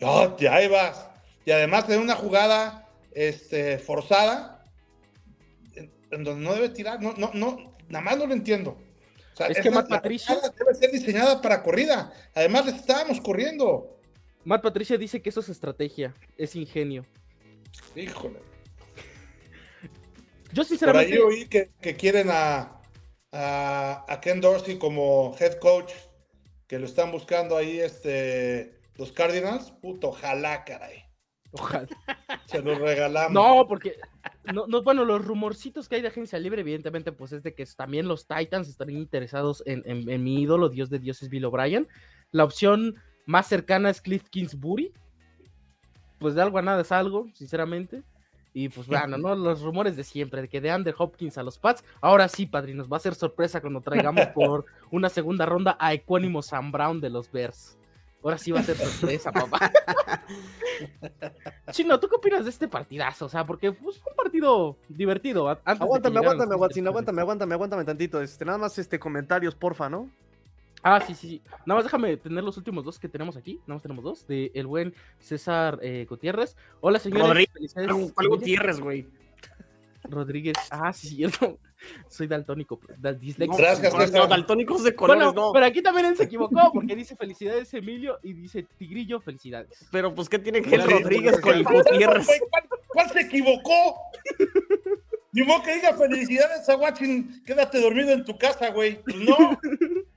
[0.01, 1.07] oh, ya ahí vas.
[1.45, 4.63] Y además de una jugada este, forzada,
[5.75, 8.77] en, en, donde no debe tirar, no, no, no, nada más no lo entiendo
[9.49, 12.11] es, que Matt Patricia debe ser diseñada para corrida.
[12.33, 13.99] Además, estábamos corriendo.
[14.43, 17.05] Matt Patricia dice que eso es estrategia, es ingenio.
[17.95, 18.39] Híjole.
[20.53, 21.17] Yo sinceramente.
[21.17, 22.81] Por ahí oí que, quieren a,
[23.31, 25.91] a, Ken Dorsey como head coach,
[26.67, 29.71] que lo están buscando ahí este, los Cardinals.
[29.81, 31.03] Puto, ojalá, caray.
[31.51, 31.87] Ojalá.
[32.45, 33.31] Se los regalamos.
[33.31, 33.97] No, porque
[34.53, 37.65] no, no, bueno, los rumorcitos que hay de agencia libre, evidentemente, pues es de que
[37.65, 41.87] también los Titans estarían interesados en, mi ídolo, Dios de dioses, Bill O'Brien.
[42.31, 44.93] La opción más cercana es Cliff Kingsbury.
[46.19, 48.03] pues de algo a nada es algo, sinceramente.
[48.53, 49.35] Y pues bueno, ¿no?
[49.35, 51.83] Los rumores de siempre, de que de Ander Hopkins a los Pats.
[52.01, 56.41] Ahora sí, padrinos, va a ser sorpresa cuando traigamos por una segunda ronda a Equánimo
[56.41, 57.76] Sam Brown de los Bears.
[58.23, 59.71] Ahora sí va a ser sorpresa, papá.
[61.71, 63.25] Chino, ¿tú qué opinas de este partidazo?
[63.25, 65.47] O sea, porque pues, fue un partido divertido.
[65.47, 68.21] aguántame, aguántame, Watson, aguántame, aguántame, aguántame tantito.
[68.21, 70.09] Este, nada más este comentarios, porfa, ¿no?
[70.83, 73.55] Ah, sí, sí, Nada más déjame tener los últimos dos que tenemos aquí.
[73.65, 74.27] Nada más tenemos dos.
[74.27, 76.55] De el buen César eh, Gutiérrez.
[76.81, 77.27] Hola, señor.
[77.27, 77.73] Rodríguez.
[78.13, 79.07] ¿Cuál Gutiérrez, güey?
[80.03, 80.55] Rodríguez.
[80.69, 81.59] Ah, sí, cierto.
[82.09, 82.79] Soy daltónico.
[82.97, 85.51] Dal Gracias, no, daltónicos de colores, no.
[85.53, 89.85] Pero aquí también él se equivocó porque dice felicidades Emilio y dice Tigrillo, felicidades.
[89.91, 92.27] Pero pues, ¿qué tiene que ver Rodríguez con el Gutiérrez?
[92.89, 93.95] ¿Cuál, se equivocó?
[95.31, 99.01] Ni modo que diga felicidades a Watching, quédate dormido en tu casa, güey.
[99.03, 99.59] Pues no.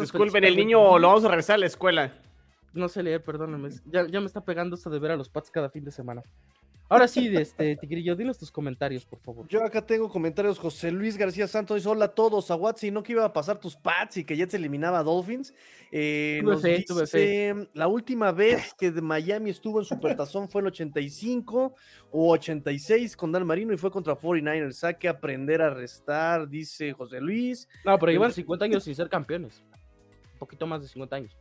[0.00, 2.14] Disculpen, el niño lo vamos a regresar a la escuela.
[2.72, 3.70] No sé leer, perdóname.
[3.86, 6.22] Ya, ya me está pegando esto de ver a los Pats cada fin de semana.
[6.88, 9.48] Ahora sí, este, Tigrillo, dinos tus comentarios, por favor.
[9.48, 10.56] Yo acá tengo comentarios.
[10.56, 12.48] José Luis García Santos dice: Hola a todos.
[12.52, 15.02] A Watsi, no que iba a pasar tus Pats y que ya se eliminaba a
[15.02, 15.52] Dolphins.
[15.90, 21.74] Eh, nos dice, La última vez que de Miami estuvo en Supertazón fue el 85
[22.12, 24.84] o 86 con Dan Marino y fue contra 49ers.
[24.84, 27.68] Hay que aprender a restar, dice José Luis.
[27.84, 29.60] No, pero llevan 50 años sin ser campeones.
[30.34, 31.36] Un poquito más de 50 años.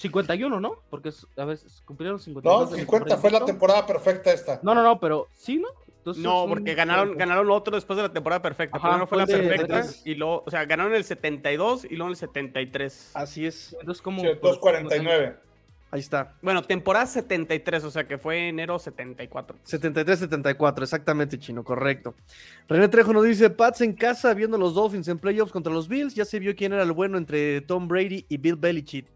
[0.00, 0.76] 51, ¿no?
[0.88, 2.48] Porque a veces cumplieron 50.
[2.48, 4.58] No, 50 fue la temporada perfecta esta.
[4.62, 5.68] No, no, no, pero sí, ¿no?
[6.16, 8.78] no, porque ganaron, ganaron otro después de la temporada perfecta.
[8.78, 13.10] Primero fue la perfecta y luego, o sea, ganaron el 72 y luego el 73.
[13.12, 13.76] Así es.
[13.78, 14.22] Entonces, como.
[14.22, 15.36] 249.
[15.90, 16.34] Ahí está.
[16.40, 19.58] Bueno, temporada 73, o sea que fue enero 74.
[19.66, 22.14] 73-74, exactamente, chino, correcto.
[22.68, 26.14] René Trejo nos dice: Pats en casa viendo los Dolphins en playoffs contra los Bills.
[26.14, 29.06] Ya se vio quién era el bueno entre Tom Brady y Bill Belichick.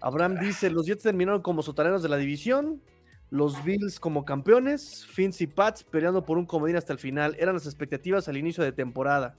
[0.00, 2.82] Abraham dice, los Jets terminaron como sotaneros de la división,
[3.30, 7.34] los Bills como campeones, Fins y Pats peleando por un comodín hasta el final.
[7.38, 9.34] Eran las expectativas al inicio de temporada.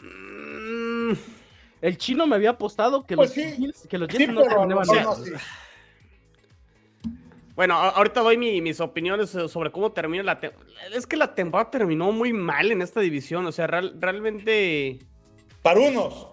[0.00, 1.12] Mm,
[1.82, 4.86] el chino me había apostado que pues los, que los Jets no terminaban
[7.54, 10.72] Bueno, ahorita doy mis opiniones sobre cómo termina la temporada.
[10.94, 13.44] Es que la temporada terminó muy mal en esta división.
[13.46, 15.00] O sea, realmente.
[15.60, 16.31] Para unos.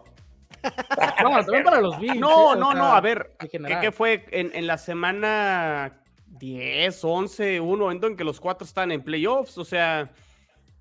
[1.23, 2.19] No, también para los Bills.
[2.19, 8.15] No, no, no, a ver, ¿qué, fue en, la semana 10, 11, un momento en
[8.15, 9.57] que los cuatro están en playoffs?
[9.57, 10.11] O sea.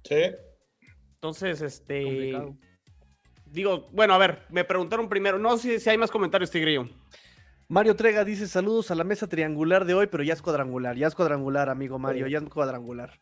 [0.05, 0.23] Sí.
[1.15, 2.41] Entonces, este.
[3.47, 6.89] Digo, bueno, a ver, me preguntaron primero, no sé si hay más comentarios, Tigrillo.
[7.67, 11.07] Mario Trega dice saludos a la mesa triangular de hoy, pero ya es cuadrangular, ya
[11.07, 13.21] es cuadrangular, amigo Mario, ya es cuadrangular.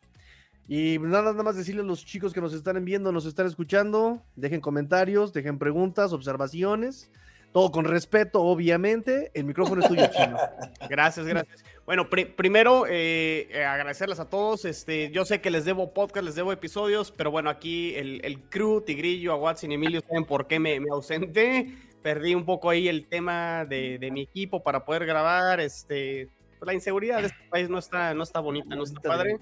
[0.69, 4.23] Y nada, nada más decirle a los chicos que nos están viendo, nos están escuchando,
[4.35, 7.11] dejen comentarios, dejen preguntas, observaciones,
[7.53, 9.31] todo con respeto, obviamente.
[9.33, 10.37] El micrófono es tuyo, chino.
[10.91, 11.65] Gracias, gracias.
[11.87, 14.65] Bueno, primero eh, eh, agradecerles a todos.
[14.65, 18.41] Este, yo sé que les debo podcast, les debo episodios, pero bueno, aquí el, el
[18.51, 21.79] crew, Tigrillo, a Watson y Emilio saben por qué me, me ausenté.
[22.03, 25.61] Perdí un poco ahí el tema de, de mi equipo para poder grabar.
[25.61, 26.29] Este,
[26.61, 29.37] la inseguridad de este país no está, no está bonita, no está padre.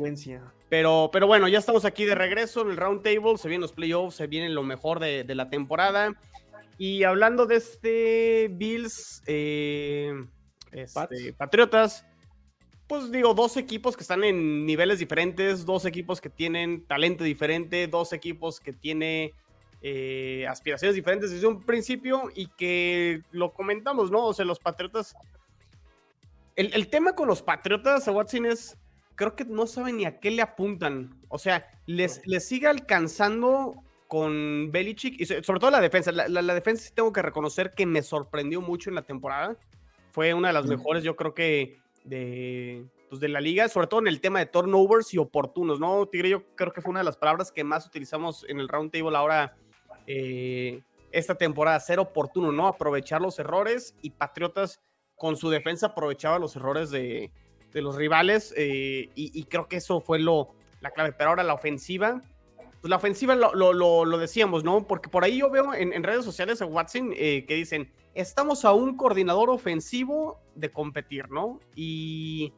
[0.68, 3.72] Pero, pero bueno, ya estamos aquí de regreso en el round table, se vienen los
[3.72, 6.14] playoffs, se viene lo mejor de, la temporada.
[6.76, 10.12] Y hablando de este Bills, eh,
[10.72, 12.04] este, Patriotas,
[12.86, 17.86] pues digo, dos equipos que están en niveles diferentes, dos equipos que tienen talento diferente,
[17.86, 19.30] dos equipos que tienen
[19.80, 24.26] eh, aspiraciones diferentes desde un principio y que lo comentamos, ¿no?
[24.26, 25.14] O sea, los Patriotas
[26.56, 28.78] el, tema con los Patriotas, Watson, es.
[29.16, 31.20] Creo que no saben ni a qué le apuntan.
[31.28, 36.12] O sea, les, les sigue alcanzando con Belichick y sobre todo la defensa.
[36.12, 39.56] La, defensa sí tengo que reconocer que me sorprendió mucho en la temporada.
[40.10, 44.00] Fue una de las mejores, yo creo que de, pues de la liga, sobre todo
[44.00, 46.06] en el tema de turnovers y oportunos, ¿no?
[46.06, 48.92] Tigre, yo creo que fue una de las palabras que más utilizamos en el round
[48.92, 49.56] table ahora
[50.06, 52.68] eh, esta temporada, ser oportuno, ¿no?
[52.68, 54.80] Aprovechar los errores y Patriotas
[55.16, 57.30] con su defensa aprovechaba los errores de,
[57.72, 61.12] los rivales eh, y, creo que eso fue lo, la clave.
[61.12, 62.20] Pero ahora la ofensiva,
[62.80, 64.86] pues la ofensiva lo, decíamos, ¿no?
[64.86, 68.72] Porque por ahí yo veo en, redes sociales a Watson eh, que dicen, estamos a
[68.72, 71.58] un coordinador ofensivo de competir, ¿no?
[71.74, 72.52] Y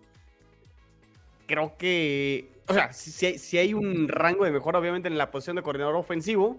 [1.47, 5.57] creo que, o sea, si, si hay un rango de mejora obviamente en la posición
[5.57, 6.59] de coordinador ofensivo,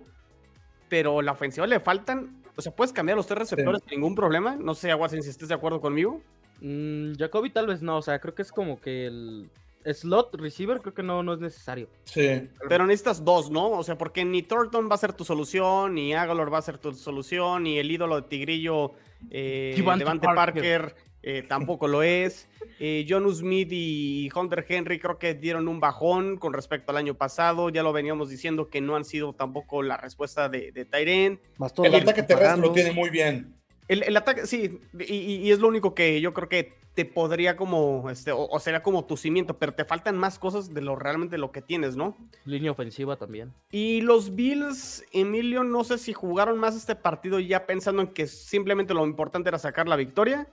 [0.90, 4.56] pero la ofensiva le faltan o sea, puedes cambiar los tres receptores sin ningún problema.
[4.56, 6.22] No sé, Aguasen, si estés de acuerdo conmigo.
[6.60, 7.98] Mm, Jacoby tal vez no.
[7.98, 9.50] O sea, creo que es como que el
[9.86, 11.88] slot receiver creo que no, no es necesario.
[12.06, 12.50] Sí.
[12.68, 13.70] Pero necesitas dos, ¿no?
[13.70, 16.78] O sea, porque ni Thornton va a ser tu solución, ni Agalor va a ser
[16.78, 18.94] tu solución, ni el ídolo de Tigrillo
[19.32, 20.82] Eh, Devante Devante Parker.
[20.82, 22.48] Parker eh, tampoco lo es.
[22.80, 27.16] Eh, John Smith y Hunter Henry creo que dieron un bajón con respecto al año
[27.16, 27.70] pasado.
[27.70, 31.40] Ya lo veníamos diciendo que no han sido tampoco la respuesta de, de Tyren.
[31.58, 33.56] Más todo El lo que ataque terrestre lo tiene muy bien.
[33.88, 37.06] El, el ataque, sí, y, y- y es lo único que yo creo que te
[37.06, 40.82] podría como, este, o, o sería como tu cimiento, pero te faltan más cosas de
[40.82, 42.18] lo realmente lo que tienes, ¿no?
[42.44, 43.54] Línea ofensiva también.
[43.72, 48.28] Y los Bills, Emilio, no sé si jugaron más este partido ya pensando en que
[48.28, 50.48] simplemente lo importante era sacar la victoria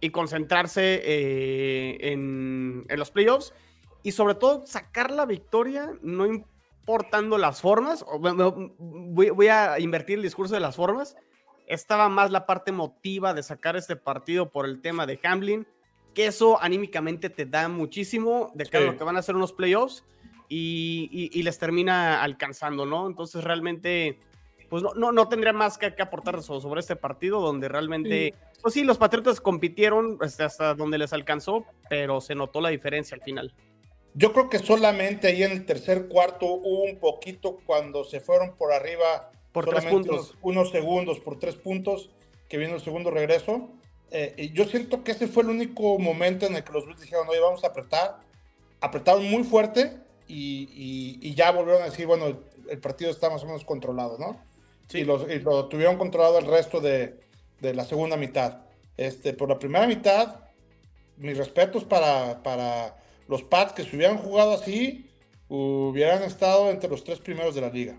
[0.00, 3.52] y concentrarse eh, en, en los playoffs
[4.02, 8.04] y sobre todo sacar la victoria no importando las formas.
[8.78, 11.16] Voy, voy a invertir el discurso de las formas.
[11.66, 15.66] Estaba más la parte emotiva de sacar este partido por el tema de Hamlin,
[16.14, 19.52] que eso anímicamente te da muchísimo de cara a lo que van a ser unos
[19.52, 20.04] playoffs
[20.48, 23.06] y, y- y les termina alcanzando, ¿no?
[23.06, 24.18] Entonces realmente,
[24.68, 28.34] pues no, no, no tendría más que, que aportar so- sobre este partido donde realmente,
[28.62, 33.14] pues sí, los Patriotas compitieron este, hasta donde les alcanzó, pero se notó la diferencia
[33.14, 33.54] al final.
[34.14, 38.54] Yo creo que solamente ahí en el tercer cuarto hubo un poquito cuando se fueron
[38.56, 39.30] por arriba.
[39.52, 40.30] Por tres solamente puntos.
[40.42, 42.10] Unos, unos segundos, por tres puntos,
[42.48, 43.68] que vino el segundo regreso.
[44.10, 47.00] Eh, y yo siento que ese fue el único momento en el que los Bills
[47.00, 48.16] dijeron, oye, vamos a apretar.
[48.80, 52.36] Apretaron muy fuerte y, y- y ya volvieron a decir, bueno, el,
[52.70, 54.40] el partido está más o menos controlado, ¿no?
[54.88, 54.98] Sí.
[55.00, 57.20] Y, los- y lo tuvieron controlado el resto de,
[57.60, 58.62] de la segunda mitad.
[58.96, 60.36] Este, por la primera mitad,
[61.16, 62.96] mis respetos para, para
[63.28, 65.08] los Pats que si hubieran jugado así,
[65.48, 67.96] hubieran estado entre los tres primeros de la liga.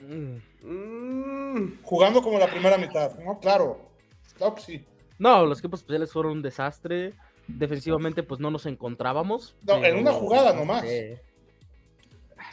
[0.00, 0.36] Mm.
[0.62, 3.38] Mm, Jugando como la primera mitad, ¿no?
[3.40, 3.80] Claro,
[4.36, 4.84] claro que sí.
[5.18, 7.14] No, los equipos especiales fueron un desastre.
[7.48, 9.56] Defensivamente, pues no nos encontrábamos.
[9.62, 10.84] No, en una jugada nomás.
[10.84, 11.20] Eh,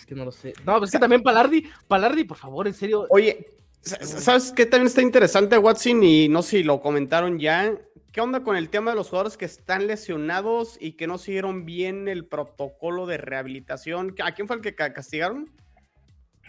[0.04, 0.52] Es que no lo sé.
[0.66, 3.08] No, pues es que también Palardi, Palardi, por favor, en serio.
[3.10, 3.48] Oye,
[3.80, 6.04] sa- sa- ¿sabes qué también está interesante, Watson?
[6.04, 7.74] Y no sé si lo comentaron ya.
[8.12, 11.64] ¿Qué onda con el tema de los jugadores que están lesionados y que no siguieron
[11.66, 14.14] bien el protocolo de rehabilitación?
[14.22, 15.50] ¿A quién fue el que ca- castigaron?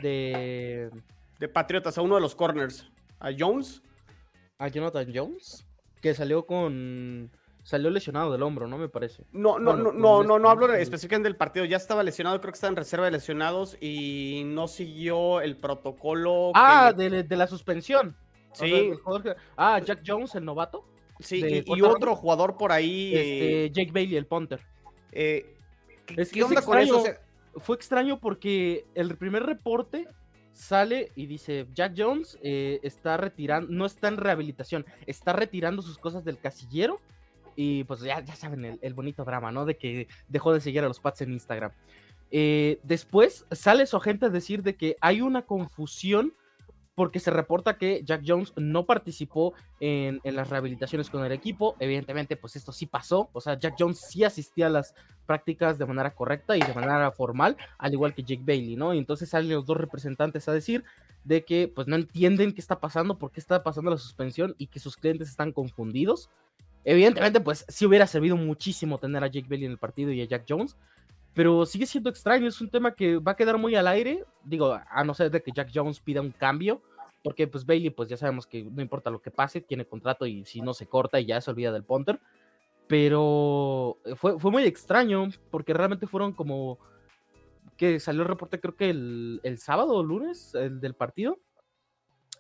[0.03, 0.91] De.
[1.39, 2.91] De Patriotas, a uno de los corners.
[3.21, 3.83] ¿A Jones?
[4.59, 5.65] A Jonathan Jones.
[6.03, 7.31] Que salió con.
[7.65, 8.77] Salió lesionado del hombro, ¿no?
[8.79, 9.25] Me parece.
[9.33, 11.65] No, no, Bueno, no, no, no, no hablo específicamente del partido.
[11.65, 16.53] Ya estaba lesionado, creo que estaba en reserva de lesionados y no siguió el protocolo.
[16.55, 18.15] Ah, de, de la suspensión.
[18.53, 18.93] O sea, Sí.
[19.23, 20.85] que- Ah, Jack Jones, el novato.
[21.21, 23.15] sí, y- otro jugador por ahí.
[23.15, 24.61] Este, Jake Bailey, el punter.
[25.11, 25.57] eh,
[26.07, 26.99] ¿qué, Es qué es onda con eso?
[27.01, 27.19] O sea,
[27.57, 30.07] Fue extraño porque el primer reporte
[30.53, 35.97] sale y dice Jack Jones eh, está retirando, no está en rehabilitación, está retirando sus
[35.97, 37.01] cosas del casillero
[37.57, 39.65] y pues ya, ya saben el, bonito drama, ¿no?
[39.65, 41.73] De que dejó de seguir a los Pats en Instagram.
[42.31, 46.35] Eh, después sale su agente a decir de que hay una confusión
[46.95, 51.75] porque se reporta que Jack Jones no participó en, en las rehabilitaciones con el equipo.
[51.81, 53.31] Evidentemente, pues esto sí pasó.
[53.33, 54.95] O sea, Jack Jones sí asistía a las
[55.27, 58.95] prácticas de manera correcta y de manera formal, al igual que Jake Bailey, ¿no?
[58.95, 60.85] Y entonces salen los dos representantes a decir
[61.25, 64.67] de que pues no entienden qué está pasando, por qué está pasando la suspensión y
[64.69, 66.31] que sus clientes están confundidos.
[66.85, 70.27] Evidentemente, pues sí hubiera servido muchísimo tener a Jake Bailey en el partido y a
[70.27, 70.77] Jack Jones,
[71.33, 74.79] pero sigue siendo extraño, es un tema que va a quedar muy al aire, digo,
[74.89, 76.83] a no ser de que Jack Jones pida un cambio,
[77.23, 80.45] porque pues Bailey, pues ya sabemos que no importa lo que pase, tiene contrato y
[80.45, 82.21] si no se corta y ya se olvida del punter,
[82.87, 86.79] pero fue, fue muy extraño, porque realmente fueron como
[87.79, 91.39] que salió el reporte creo que el, el sábado o lunes, el del partido,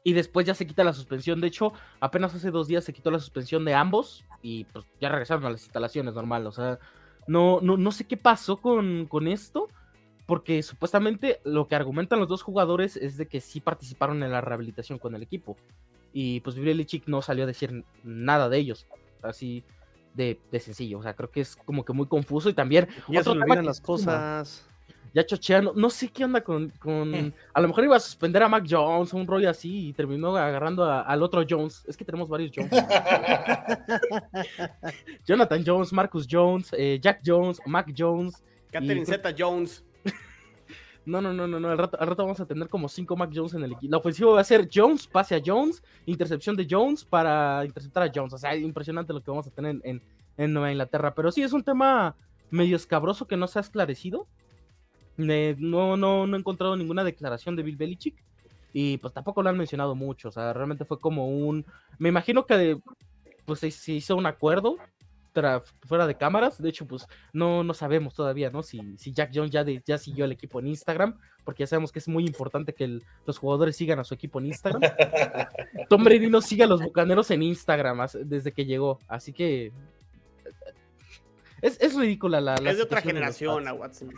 [0.05, 1.41] y después ya se quita la suspensión.
[1.41, 5.09] De hecho, apenas hace dos días se quitó la suspensión de ambos y pues ya
[5.09, 6.47] regresaron a las instalaciones normal.
[6.47, 6.79] O sea,
[7.27, 9.69] no, no, no sé qué pasó con, con esto,
[10.27, 14.43] porque supuestamente lo que argumentan los dos jugadores es de que sí participaron en la
[14.43, 15.57] rehabilitación con el equipo.
[16.13, 18.87] Y pues Belichick no salió a decir nada de ellos.
[19.23, 19.65] Así
[20.13, 20.99] de, de sencillo.
[20.99, 22.51] O sea, creo que es como que muy confuso.
[22.51, 24.69] Y también Ya se olvidan que las cosas.
[25.15, 28.49] Ya chocheando, no sé qué onda con, con- a lo mejor iba a suspender a
[28.49, 32.29] Mac Jones, un rollo así, y terminó agarrando a- al otro Jones, es que tenemos
[32.29, 32.71] varios Jones.
[35.27, 39.85] Jonathan Jones, Marcus Jones, eh, Jack Jones, Mac Jones, Catherine y- Zeta Jones.
[41.07, 43.31] no, no, no, no, no, al rato, al rato vamos a tener como cinco Mac
[43.33, 43.91] Jones en el equipo.
[43.91, 48.11] La ofensiva va a ser Jones, pase a Jones, intercepción de Jones para interceptar a
[48.13, 50.03] Jones, o sea, impresionante lo que vamos a tener en, en,
[50.37, 52.17] en Nueva Inglaterra, pero sí es un tema
[52.51, 54.27] medio escabroso que no se ha esclarecido.
[55.19, 58.17] Eh, no, no, no he encontrado ninguna declaración de Bill Belichick.
[58.73, 60.29] Y pues tampoco lo han mencionado mucho.
[60.29, 61.65] O sea, realmente fue como un.
[61.99, 62.79] Me imagino que
[63.45, 64.79] pues se, se hizo un acuerdo
[65.87, 66.61] fuera de cámaras.
[66.61, 68.63] De hecho, pues no, no sabemos todavía, ¿no?
[68.63, 71.99] Si, si Jack Jones ya, ya siguió al equipo en Instagram, porque ya sabemos que
[71.99, 74.83] es muy importante que los jugadores sigan a su equipo en Instagram.
[75.89, 79.73] Tom Brady no sigue a los bucaneros en Instagram desde que llegó, así que
[81.63, 84.13] es, es ridícula la, Es de otra generación, a Watson.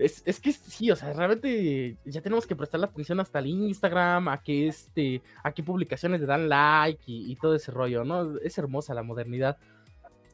[0.00, 3.46] Es, es, que sí, o sea, realmente ya tenemos que prestar la atención hasta el
[3.46, 8.38] Instagram, a que este, a qué publicaciones le dan like y, todo ese rollo, ¿no?
[8.38, 9.58] Es hermosa la modernidad.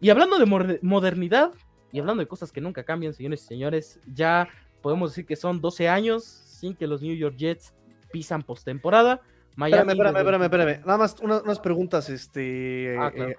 [0.01, 1.53] Y hablando de modernidad
[1.91, 4.49] y hablando de cosas que nunca cambian, señores y señores, ya
[4.83, 7.75] podemos decir que son 12 años sin que los New York Jets
[8.13, 9.21] pisan postemporada.
[9.57, 12.97] Miami espérame, espérame, espérame, Nada más unas preguntas, este.
[12.99, 13.35] Ah, eh,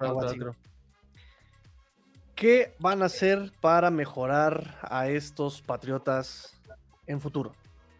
[2.38, 6.56] ¿Qué van a hacer para mejorar a estos Patriotas
[7.08, 7.50] en futuro?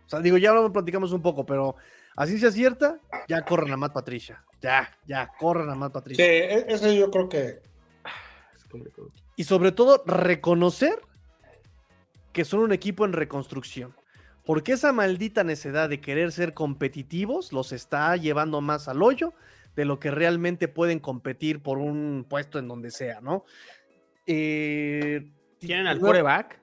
[0.07, 1.75] O sea, digo, ya lo platicamos un poco, pero
[2.15, 4.45] así se acierta, ya corran a Matt Patricia.
[4.63, 6.25] Ya, ya, corran a Matt Patricia.
[6.25, 7.61] Sí, e-, eso yo creo que.
[9.35, 11.01] Y sobre todo, reconocer
[12.33, 13.93] que son un equipo en reconstrucción.
[14.45, 19.35] Porque esa maldita necedad de querer ser competitivos los está llevando más al hoyo
[19.75, 23.45] de lo que realmente pueden competir por un puesto en donde sea, ¿no?
[24.31, 25.27] Eh,
[25.59, 26.61] ¿Tienen al coreback?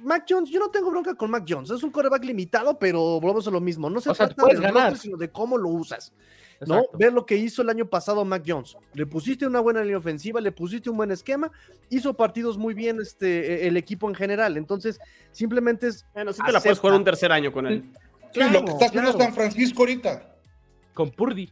[0.00, 1.70] Mac Jones, yo no tengo bronca con Mac Jones.
[1.70, 3.88] Es un coreback limitado, pero volvemos a lo mismo.
[3.88, 4.96] No se trata de ganar.
[4.96, 6.12] sino de cómo lo usas.
[6.66, 6.82] ¿no?
[6.94, 8.76] Ver lo que hizo el año pasado Mac Jones.
[8.92, 11.52] Le pusiste una buena línea ofensiva, le pusiste un buen esquema,
[11.88, 14.56] hizo partidos muy bien este, e, el equipo en general.
[14.56, 14.98] Entonces,
[15.30, 16.04] simplemente es.
[16.12, 17.84] Bueno, sí te la puedes jugar un tercer año con él.
[18.32, 20.34] Sí, lo que está haciendo San Francisco ahorita.
[20.92, 21.50] Con Purdy.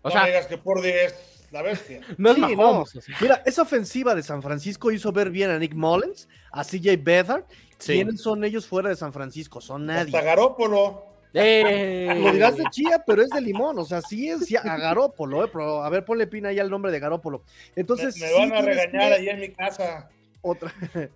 [0.00, 2.00] O no sea, digas que Purdy es la bestia.
[2.18, 6.64] No es Mira, esa ofensiva de San Francisco hizo ver bien a Nick Mullens, a
[6.64, 7.44] CJ Beathard.
[7.78, 9.60] ¿Quiénes son ellos fuera de San Francisco?
[9.60, 10.16] Son nadie.
[10.16, 11.08] Hasta Garópolo.
[11.34, 12.18] Eh.
[12.20, 15.50] Lo dirás de chía, pero es de limón, o sea, sí es a Garópolo, eh,
[15.52, 17.42] pero a ver, ponle pina ahí al nombre de Garópolo.
[17.76, 20.08] Entonces, me, van a regañar ahí en mi casa.
[20.40, 20.72] Otra.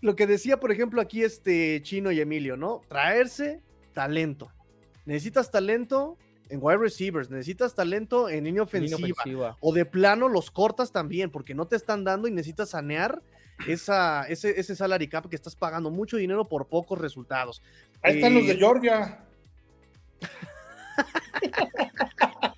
[0.00, 2.82] Lo que decía, por ejemplo, aquí este Chino y Emilio, ¿no?
[2.88, 3.60] Traerse
[3.94, 4.50] talento.
[5.06, 6.16] Necesitas talento,
[6.48, 11.54] en wide receivers, necesitas talento en línea ofensiva, o de plano los cortas también porque
[11.54, 13.22] no te están dando y necesitas sanear
[13.66, 17.62] esa, ese, ese salary cap que estás pagando mucho dinero por pocos resultados.
[18.02, 19.24] Ahí están los de eh, Georgia.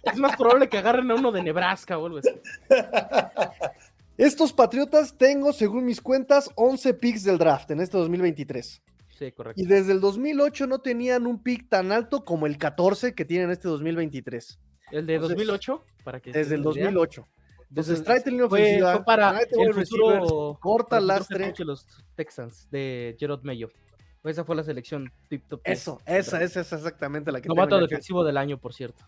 [0.05, 2.20] es más probable que agarren a uno de Nebraska o
[4.16, 8.83] Estos Patriotas tengo, según mis cuentas, 11 picks del draft en este 2023.
[9.33, 9.61] Correcto.
[9.61, 13.50] Y desde el 2008 no tenían un pick tan alto como el 14 que tienen
[13.50, 14.59] este 2023.
[14.92, 15.85] ¿El de 2008?
[16.04, 17.26] Para que desde el 2008.
[17.68, 18.96] Entonces, tráete el ofensiva.
[18.96, 21.52] Fue para el futuro, corta lastre.
[21.56, 23.70] De los Texans de Gerard Mayo.
[24.24, 25.61] Esa fue la selección tip top.
[25.64, 29.04] Eso, esa, esa es exactamente la que Novato defensivo del año, por cierto.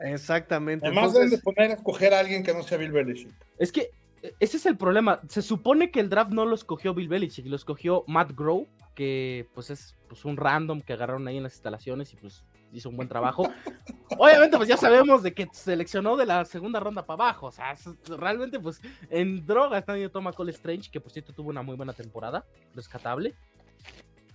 [0.00, 0.86] Exactamente.
[0.86, 3.32] Además deben de poner a escoger a alguien que no sea Bill Belichick.
[3.58, 3.90] Es que
[4.38, 5.20] ese es el problema.
[5.28, 9.48] Se supone que el draft no lo escogió Bill Belichick, lo escogió Matt Grow, que
[9.54, 12.96] pues es pues, un random que agarraron ahí en las instalaciones y pues hizo un
[12.96, 13.50] buen trabajo.
[14.18, 17.46] Obviamente, pues ya sabemos de que seleccionó de la segunda ronda para abajo.
[17.46, 17.74] O sea,
[18.18, 21.76] realmente, pues en droga está ahí Toma Cole Strange, que por cierto tuvo una muy
[21.76, 23.34] buena temporada, rescatable.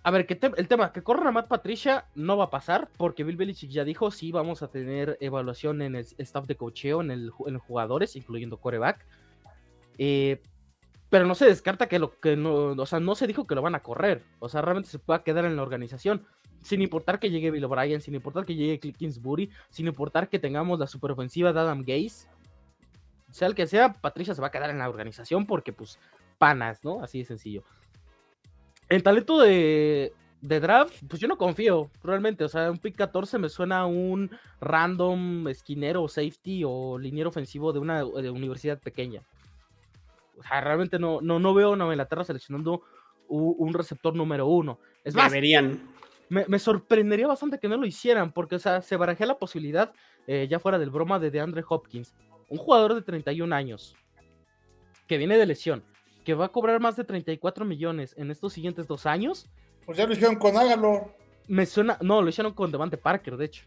[0.03, 3.23] A ver, que el tema, que corran a Matt Patricia no va a pasar, porque
[3.23, 7.09] Bill Belichick ya dijo, sí, vamos a tener evaluación en el staff de cocheo, en,
[7.09, 9.03] el, en los jugadores, incluyendo coreback.
[9.97, 10.41] Eh,
[11.09, 13.61] pero no se descarta que lo que no, o sea, no se dijo que lo
[13.61, 14.23] van a correr.
[14.39, 16.25] O sea, realmente se pueda quedar en la organización.
[16.61, 20.79] Sin importar que llegue Bill O'Brien, sin importar que llegue Kingsbury, sin importar que tengamos
[20.79, 22.27] la superofensiva de Adam Gaze.
[23.31, 25.99] Sea el que sea, Patricia se va a quedar en la organización porque, pues,
[26.37, 27.01] panas, ¿no?
[27.03, 27.63] Así de sencillo.
[28.89, 32.43] En talento de, draft, pues yo no confío, realmente.
[32.43, 37.73] O sea, un pick 14 me suena a un random esquinero, safety o liniero ofensivo
[37.73, 39.21] de una universidad pequeña.
[40.37, 42.83] O sea, realmente no, no, no veo a Nueva Inglaterra seleccionando
[43.27, 44.79] un, receptor número uno.
[45.03, 45.95] Es más, Deberían.
[46.29, 49.93] Me, sorprendería bastante que no lo hicieran, porque, o sea, se barajea la posibilidad,
[50.25, 52.15] eh, ya fuera del broma, de DeAndre Hopkins,
[52.49, 53.95] un jugador de 31 años,
[55.07, 55.83] que viene de lesión,
[56.23, 59.47] que va a cobrar más de 34 millones en estos siguientes dos años.
[59.85, 61.13] Pues ya lo hicieron con Ágalo.
[61.47, 63.65] Me suena, no, lo hicieron con Devante Parker, de hecho.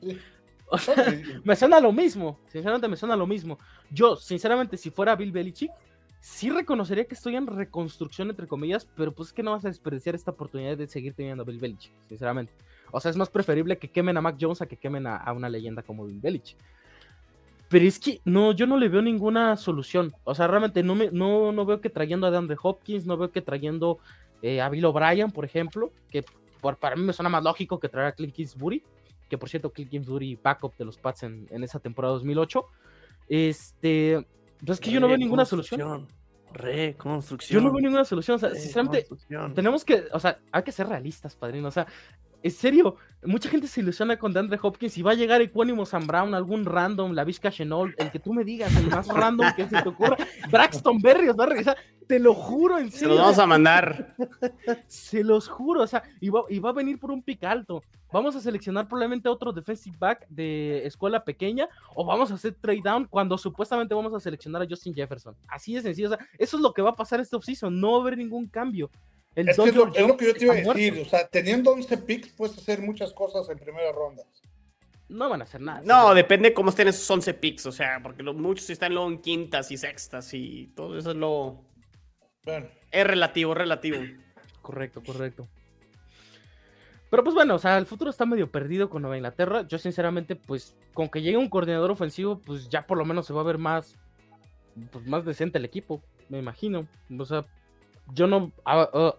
[1.44, 3.58] me suena lo mismo, sinceramente me suena lo mismo.
[3.90, 5.72] Yo, sinceramente, si fuera Bill Belichick,
[6.20, 9.68] sí reconocería que estoy en reconstrucción, entre comillas, pero pues es que no vas a
[9.68, 12.52] desperdiciar esta oportunidad de seguir teniendo a Bill Belichick, sinceramente.
[12.92, 15.48] O sea, es más preferible que quemen a Mac Jones a que quemen a, una
[15.48, 16.58] leyenda como Bill Belichick.
[17.68, 20.12] Pero es que no, yo no le veo ninguna solución.
[20.24, 23.30] O sea, realmente no, me, no, no veo que trayendo a DeAndre Hopkins, no veo
[23.30, 23.98] que trayendo
[24.42, 26.24] eh, a Bill O'Brien, por ejemplo, que
[26.60, 28.82] para mí me suena más lógico que traer a Clint Kingsbury,
[29.28, 32.66] que por cierto, Clint Kingsbury backup de los Pats en, en esa temporada 2008.
[33.28, 34.26] Este,
[34.64, 36.08] Pues es que yo no veo ninguna solución.
[36.52, 37.60] Reconstrucción.
[37.60, 38.36] Yo no veo ninguna solución.
[38.36, 39.06] O sea, sinceramente,
[39.54, 41.68] tenemos que, o sea, hay que ser realistas, padrino.
[41.68, 41.86] O sea,
[42.42, 46.06] en serio, mucha gente se ilusiona con DeAndre Hopkins y va a llegar Equánimo Sam
[46.06, 49.68] Brown, algún random, la Vizca Chenol, el que tú me digas, el más random que
[49.68, 50.16] se te ocurra.
[50.50, 51.76] Braxton Berrios va a regresar,
[52.06, 52.98] te lo juro, en serio.
[52.98, 54.16] Se los vamos a mandar.
[54.86, 57.82] Se los juro, o sea, y va, y va a venir por un pick alto.
[58.12, 62.80] Vamos a seleccionar probablemente otro defensive back de escuela pequeña o vamos a hacer trade
[62.82, 65.36] down cuando supuestamente vamos a seleccionar a Justin Jefferson.
[65.46, 67.92] Así de sencillo, o sea, eso es lo que va a pasar este offseason, no
[67.92, 68.90] va a haber ningún cambio
[69.34, 69.64] es, lo,
[70.16, 71.00] que yo te iba a decir.
[71.00, 74.24] O sea, teniendo 11 picks, puedes hacer muchas cosas en primera ronda.
[75.08, 75.82] No van a hacer nada.
[75.84, 77.66] No, depende cómo estén esos 11 picks.
[77.66, 81.64] O sea, porque muchos están luego en quintas y sextas y todo eso es lo.
[82.44, 82.68] Bueno.
[82.90, 83.98] Es relativo, relativo.
[84.62, 85.48] Correcto, correcto.
[87.10, 89.66] Pero pues bueno, o sea, el futuro está medio perdido con Nueva Inglaterra.
[89.66, 93.32] Yo sinceramente, pues, con que llegue un coordinador ofensivo, pues ya por lo menos se
[93.32, 93.98] va a ver más,
[94.92, 96.86] pues, más decente el equipo, me imagino.
[97.18, 97.44] O sea,
[98.14, 98.52] yo no,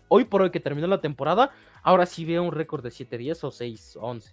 [0.07, 1.51] hoy por hoy que terminó la temporada,
[1.83, 4.31] ahora sí veo un récord de 7-10 o 6-11.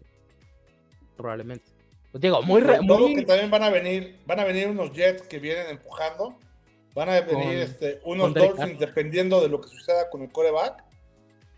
[1.17, 1.71] Probablemente.
[2.13, 3.15] Pues digo, muy, muy...
[3.17, 6.39] que también van a venir, van a venir unos Jets que vienen empujando.
[6.95, 10.85] Van a venir este, unos Dolphins dependiendo de lo que suceda con el coreback.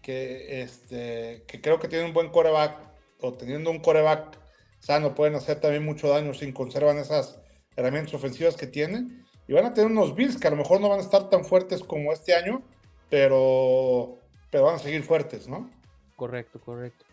[0.02, 2.78] Que, este, que creo que tienen un buen coreback
[3.20, 4.38] o teniendo un coreback
[4.80, 7.38] sano pueden hacer también mucho daño si conservan esas
[7.76, 9.24] herramientas ofensivas que tienen.
[9.46, 11.44] Y van a tener unos Bills que a lo mejor no van a estar tan
[11.44, 12.62] fuertes como este año,
[13.10, 14.16] pero,
[14.50, 15.68] pero van a seguir fuertes, ¿no?
[16.16, 17.04] Correcto, correcto.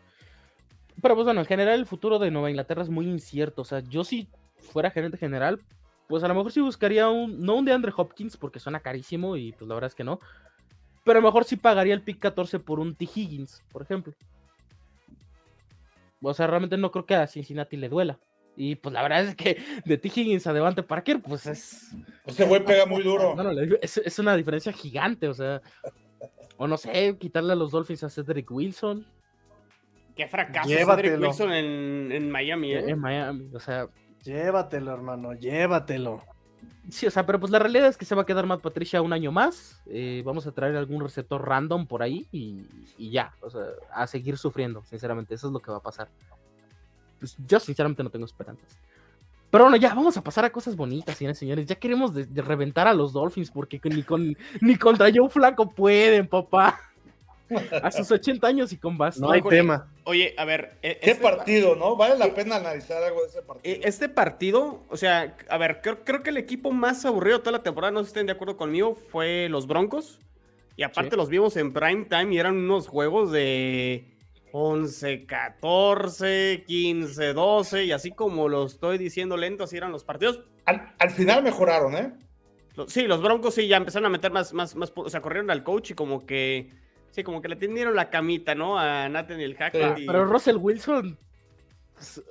[1.01, 3.63] Pero pues bueno, en general el futuro de Nueva Inglaterra es muy incierto.
[3.63, 4.27] O sea, yo si
[4.57, 5.59] fuera gerente general,
[6.07, 9.35] pues a lo mejor sí buscaría un, no un de Andre Hopkins, porque suena carísimo
[9.35, 10.19] y pues la verdad es que no.
[11.03, 13.05] Pero a lo mejor sí pagaría el pick 14 por un T.
[13.05, 14.13] Higgins, por ejemplo.
[16.21, 18.19] O sea, realmente no creo que a Cincinnati le duela.
[18.57, 20.07] Y pues la verdad es que de T.
[20.07, 21.95] Higgins a Devante Parker, pues es.
[22.25, 23.35] Ese güey pega muy duro.
[23.81, 25.61] es, una diferencia gigante, o sea.
[26.57, 29.05] O no sé, quitarle a los Dolphins a Cedric Wilson.
[30.15, 32.89] Qué fracaso Cedric Wilson en, Miami, ¿eh?
[32.89, 33.87] En Miami, o sea.
[34.23, 36.23] Llévatelo, hermano, llévatelo.
[36.89, 39.03] Sí, o sea, pero pues la realidad es que se va a quedar Matt Patricia
[39.03, 39.83] un año más.
[39.85, 42.65] Eh, vamos a traer algún receptor random por ahí y,
[42.97, 43.61] y, ya, o sea,
[43.93, 46.09] a seguir sufriendo, sinceramente, eso es lo que va a pasar
[47.19, 48.77] pues yo sinceramente no tengo esperanzas.
[49.49, 51.65] Pero bueno, ya vamos a pasar a cosas bonitas, señores señores.
[51.65, 56.27] Ya queremos de, reventar a los Dolphins porque ni, con, ni contra Joe Flaco pueden,
[56.27, 56.81] papá.
[57.81, 59.25] A sus 80 años y con bastante.
[59.25, 59.87] No hay tema.
[60.03, 60.77] Oye, a ver.
[60.81, 61.95] E, ¿Qué este partido, no?
[61.95, 63.73] Vale la pena analizar algo de ese partido.
[63.73, 67.43] E, este partido, o sea, a ver, creo, creo, que el equipo más aburrido de
[67.45, 70.19] toda la temporada, no sé si estén de acuerdo conmigo, fue los Broncos.
[70.75, 74.16] Y aparte los vimos en prime time y eran unos juegos de
[74.51, 80.41] 11, 14, 15, 12, y así como lo estoy diciendo lento, así eran los partidos.
[80.65, 82.13] Al, final mejoraron, ¿eh?
[82.87, 85.63] Sí, los Broncos sí ya empezaron a meter más, más, más, o sea, corrieron al
[85.63, 86.69] coach y como que,
[87.11, 88.77] sí, como que le tendieron la camita, ¿no?
[88.77, 90.05] A Nathaniel Hackett.
[90.05, 91.17] Pero Russell Wilson...
[91.95, 92.21] Pues,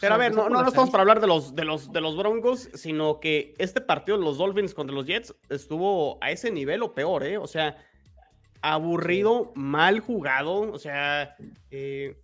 [0.00, 2.70] pero a ver, no, no, estamos para hablar de los, de, los, de los Broncos,
[2.74, 7.24] sino que este partido, los Dolphins contra los Jets, estuvo a ese nivel o peor,
[7.24, 7.36] ¿eh?
[7.36, 7.76] O sea,
[8.62, 11.36] aburrido, mal jugado, o sea,
[11.70, 12.16] eh,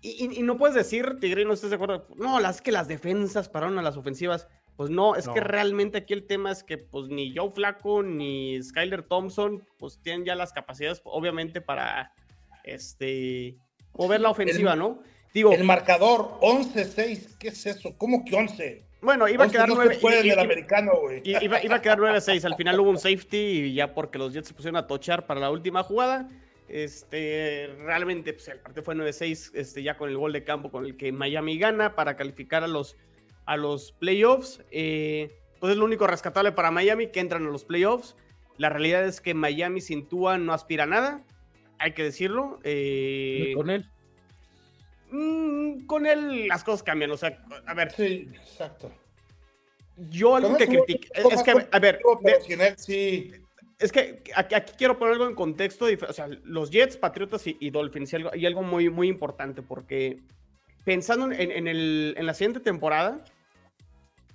[0.00, 3.78] y, no puedes decir, Tigre, no estés de acuerdo, no, las que las defensas pararon
[3.78, 7.34] a las ofensivas, pues no, es que realmente aquí el tema es que pues ni
[7.34, 12.12] Joe Flaco ni Skyler Thompson pues tienen ya las capacidades, obviamente, para
[12.62, 13.56] este
[13.94, 15.00] mover la ofensiva, ¿no?
[15.32, 17.96] Digo, el marcador 11-6, ¿qué es eso?
[17.96, 18.84] ¿Cómo que 11?
[19.06, 20.00] Bueno, iba a quedar 9.
[21.22, 22.44] Iba, iba, a quedar 9 6.
[22.44, 25.38] Al final hubo un safety y ya porque los Jets se pusieron a tochar para
[25.38, 26.28] la última jugada.
[26.68, 30.84] Este, realmente pues, el partido fue 9-6, este, ya con el gol de campo con
[30.84, 32.96] el que Miami gana para calificar a los,
[33.44, 34.64] a los playoffs.
[34.72, 38.16] Eh, pues es lo único rescatable para Miami que entran a los playoffs.
[38.58, 41.24] La realidad es que Miami sin Tua no aspira a nada,
[41.78, 42.58] hay que decirlo.
[42.64, 43.88] Eh, con él.
[45.10, 47.10] Mm, con él las cosas cambian.
[47.10, 47.92] O sea, a ver.
[47.92, 48.90] Sí, exacto.
[50.10, 51.08] Yo algo que critico.
[51.14, 52.00] Es que, a ver.
[52.76, 53.32] sí.
[53.78, 55.86] Es que aquí, quiero poner algo en contexto.
[56.08, 58.12] O sea, los Jets, Patriotas y, Dolphins.
[58.12, 59.62] Y algo, y algo, muy, muy importante.
[59.62, 60.20] Porque
[60.84, 63.24] pensando en, el, en la siguiente temporada.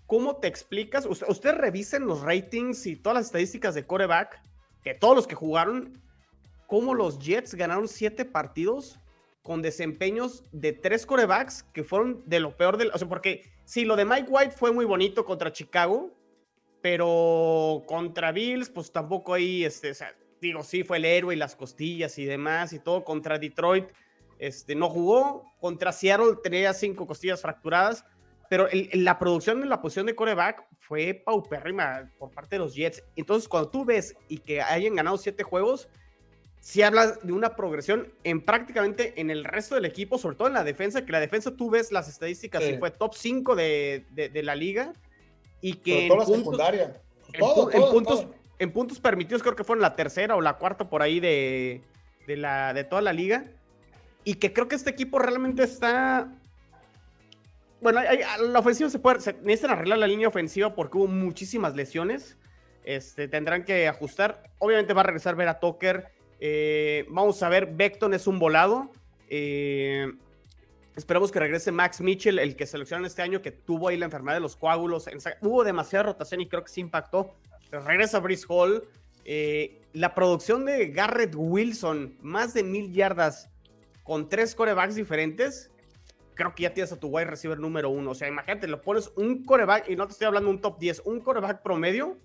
[0.06, 1.06] ¿Cómo te explicas?
[1.06, 4.42] Ustedes revisen los ratings y todas las estadísticas de coreback,
[4.84, 6.02] que todos los que jugaron,
[6.68, 9.00] cómo los Jets ganaron siete partidos
[9.42, 12.92] con desempeños de tres corebacks que fueron de lo peor del.
[12.94, 16.12] O sea, porque sí, lo de Mike White fue muy bonito contra Chicago,
[16.82, 19.96] pero contra Bills, pues tampoco ahí, este, o
[20.42, 23.04] digo, sí, fue el héroe y las costillas y demás y todo.
[23.04, 23.90] Contra Detroit,
[24.40, 25.54] este, no jugó.
[25.60, 28.06] Contra Seattle tenía cinco costillas fracturadas.
[28.50, 33.02] pero la producción de la posición de coreback fue paupérrima por parte de los Jets.
[33.16, 35.88] Entonces, cuando tú ves y que hayan ganado siete juegos,
[36.62, 40.54] si hablas de una progresión en prácticamente en el resto del equipo, sobre todo en
[40.54, 44.44] la defensa, que la defensa tú ves las estadísticas y fue top 5 de, de,
[44.44, 44.94] la liga
[45.60, 48.28] y que en, puntos, en, puntos,
[48.60, 51.82] en puntos permitidos creo que fueron la tercera o la cuarta por ahí de,
[52.28, 53.46] de, la, de toda la liga
[54.24, 56.32] y que creo que este equipo realmente está
[57.82, 58.02] bueno,
[58.40, 62.38] la ofensiva se puede, necesitan arreglar la línea ofensiva porque hubo muchísimas lesiones.
[62.84, 64.44] Este, tendrán que ajustar.
[64.60, 68.92] Obviamente va a regresar ver a Tucker eh, vamos a ver, Beckton es un volado.
[69.30, 70.12] Eh,
[70.96, 74.38] esperamos que regrese Max Mitchell, el que seleccionaron este año, que tuvo ahí la enfermedad
[74.38, 75.08] de los coágulos.
[75.42, 77.36] Hubo demasiada rotación y creo que sí impactó.
[77.70, 78.84] regresa Brice Hall.
[79.24, 83.52] Eh, la producción de Garrett Wilson, más de mil yardas
[84.04, 85.70] con tres corebacks diferentes.
[86.34, 88.12] Creo que ya tienes a tu wide receiver número uno.
[88.12, 91.04] O sea, imagínate, lo pones un coreback, y no te estoy hablando un top 10,
[91.06, 92.18] un coreback promedio,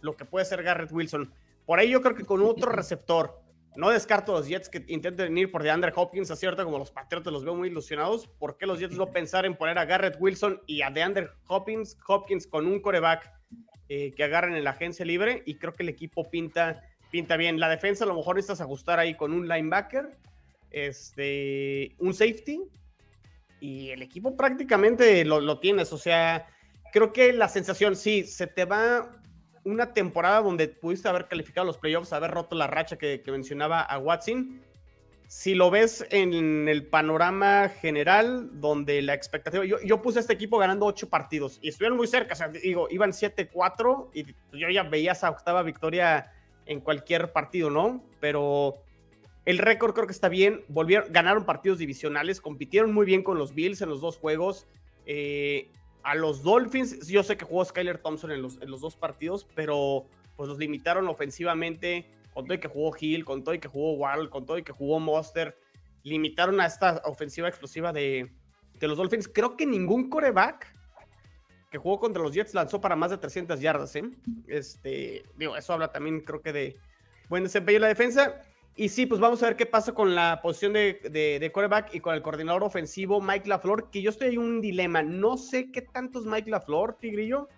[0.00, 1.32] lo que puede ser Garrett Wilson.
[1.66, 3.38] Por ahí yo creo que con otro receptor,
[3.76, 7.44] no descarto los Jets que intenten ir por DeAndre Hopkins, acierta como los Patriotas los
[7.44, 8.26] veo muy ilusionados.
[8.26, 11.96] ¿Por qué los Jets no pensar en poner a Garrett Wilson y a DeAndre Hopkins,
[12.06, 13.32] Hopkins con un coreback
[13.88, 15.42] eh, que agarren en la agencia libre?
[15.46, 17.60] Y creo que el equipo pinta, pinta bien.
[17.60, 20.18] La defensa a lo mejor necesitas ajustar ahí con un linebacker,
[20.70, 22.62] este, un safety,
[23.60, 25.92] y el equipo prácticamente lo, lo tienes.
[25.92, 26.46] O sea,
[26.92, 29.19] creo que la sensación, sí, se te va
[29.64, 33.98] una temporada donde pudiste haber calificado los playoffs, haber roto la racha que, mencionaba a
[33.98, 34.60] Watson.
[35.26, 39.64] Si lo ves en el panorama general, donde la expectativa.
[39.64, 42.34] Yo, puse este equipo ganando ocho partidos y estuvieron muy cerca.
[42.34, 44.24] O sea, digo, iban 7-4 y
[44.58, 46.32] yo ya veía esa octava victoria
[46.66, 48.02] en cualquier partido, ¿no?
[48.18, 48.82] Pero
[49.44, 50.64] el récord creo que está bien.
[50.66, 54.66] Volvieron, ganaron partidos divisionales, compitieron muy bien con los Bills en los dos juegos.
[55.06, 55.70] Eh,
[56.02, 59.46] a los Dolphins, yo sé que jugó Skyler Thompson en los, en los dos partidos,
[59.54, 63.68] pero pues los limitaron ofensivamente, con todo y que jugó Hill, con todo y que
[63.68, 65.58] jugó Wall, con todo y que jugó Monster,
[66.02, 68.32] limitaron a esta ofensiva explosiva de,
[68.74, 69.28] de los Dolphins.
[69.28, 70.66] Creo que ningún coreback
[71.70, 74.02] que jugó contra los Jets lanzó para más de 300 yardas, ¿eh?
[74.48, 76.76] Este, digo, eso habla también creo que de
[77.28, 78.42] buen desempeño en la defensa.
[78.80, 82.00] Y sí, pues vamos a ver qué pasa con la posición de, de, quarterback y
[82.00, 85.02] con el coordinador ofensivo Mike LaFleur, que yo estoy en un dilema.
[85.02, 87.50] No sé qué tanto es Mike LaFleur, Tigrillo,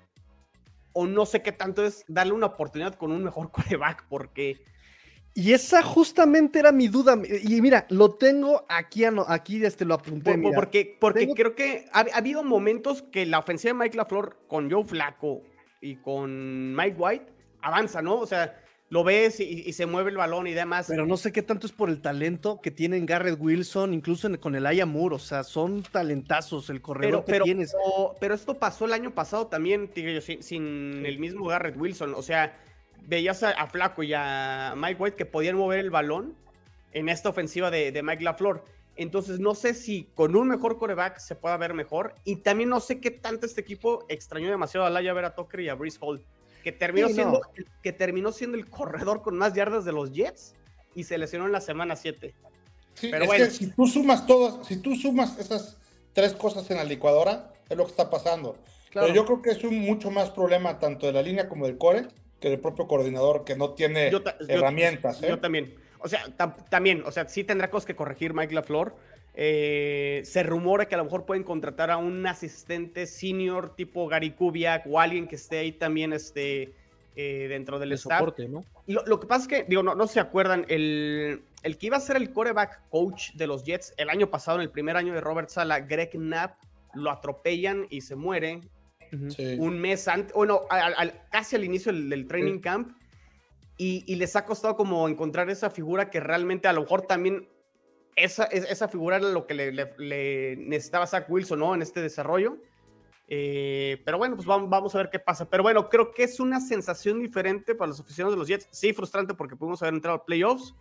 [0.91, 4.65] o no sé qué tanto es darle una oportunidad con un mejor quarterback, porque...
[5.33, 7.17] Y esa justamente era mi duda.
[7.45, 10.37] Y mira, lo tengo aquí, aquí este, lo apunté.
[10.53, 14.83] porque porque creo que ha, habido momentos que la ofensiva de Mike LaFleur con Joe
[14.83, 15.43] Flaco
[15.81, 18.17] y con Mike White avanza, ¿no?
[18.17, 18.62] O sea,
[18.93, 20.85] lo ves y, se mueve el balón y demás.
[20.87, 24.55] Pero no sé qué tanto es por el talento que tienen Garrett Wilson, incluso con
[24.55, 27.75] el Aya Moore, o sea, son talentazos el corredor pero, que tienes.
[28.21, 32.21] Pero, esto pasó el año pasado también, Tigre, sin, sin el mismo Garrett Wilson, o
[32.21, 32.55] sea,
[33.07, 36.35] veías a, Flaco y a Mike White que podían mover el balón
[36.93, 38.63] en esta ofensiva de, de Mike LaFleur.
[38.97, 42.15] Entonces, no sé si con un mejor coreback se pueda ver mejor.
[42.25, 45.71] Y también no sé qué tanto este equipo extrañó demasiado a Laia Vera Tucker y
[45.71, 46.23] a Brice Hall
[46.63, 47.41] que terminó, siendo,
[47.83, 50.55] que terminó siendo el corredor con más yardas de los Jets
[50.95, 52.35] y se lesionó en la semana 7.
[53.01, 53.47] Pero bueno.
[53.47, 55.79] si tú sumas todas, si tú sumas esas
[56.13, 58.57] tres cosas en la licuadora, es lo que está pasando.
[58.93, 61.79] Pero yo creo que es un mucho más problema tanto de la línea como del
[61.79, 62.09] core
[62.41, 64.11] que del propio coordinador que no tiene
[64.49, 65.21] herramientas.
[65.21, 65.31] Yo, ¿eh?
[65.31, 65.75] yo, también.
[66.01, 66.25] O sea,
[66.69, 68.95] también, o sea, sí tendrá cosas que corregir Mike LaFleur,
[69.35, 74.33] eh, se rumora que a lo mejor pueden contratar a un asistente senior tipo Gary
[74.33, 76.75] Kubiak o alguien que esté ahí también este,
[77.17, 78.29] eh, dentro del staff.
[78.87, 82.01] lo, que pasa es que, digo, no, no se acuerdan, el, el, que iba a
[82.01, 85.23] ser el coreback coach de los Jets el año pasado, en el primer año de
[85.23, 86.59] Robert Sala, Greg Knapp,
[86.95, 88.61] lo atropellan y se muere
[89.59, 90.63] un mes antes, bueno,
[91.31, 92.93] casi al inicio del, training camp.
[93.79, 97.49] Y, y, les ha costado como encontrar esa figura que realmente a lo mejor también
[98.17, 101.75] esa, esa figura era lo que le, necesitaba Zach Wilson, ¿no?
[101.75, 102.59] En este desarrollo.
[103.29, 105.49] Eh, pero bueno, pues vamos, a ver qué pasa.
[105.49, 108.69] Pero bueno, creo que es una sensación diferente para los aficionados de los Jets.
[108.71, 110.75] Sí, frustrante porque pudimos haber entrado a playoffs,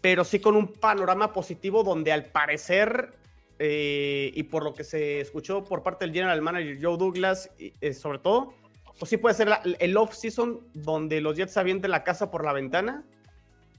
[0.00, 3.14] pero sí con un panorama positivo donde al parecer,
[3.58, 7.92] eh, y por lo que se escuchó por parte del general manager Joe Douglas, eh,
[7.92, 8.54] sobre todo,
[8.98, 9.48] pues sí puede ser
[9.80, 13.04] el off-season donde los Jets avienten la casa por la ventana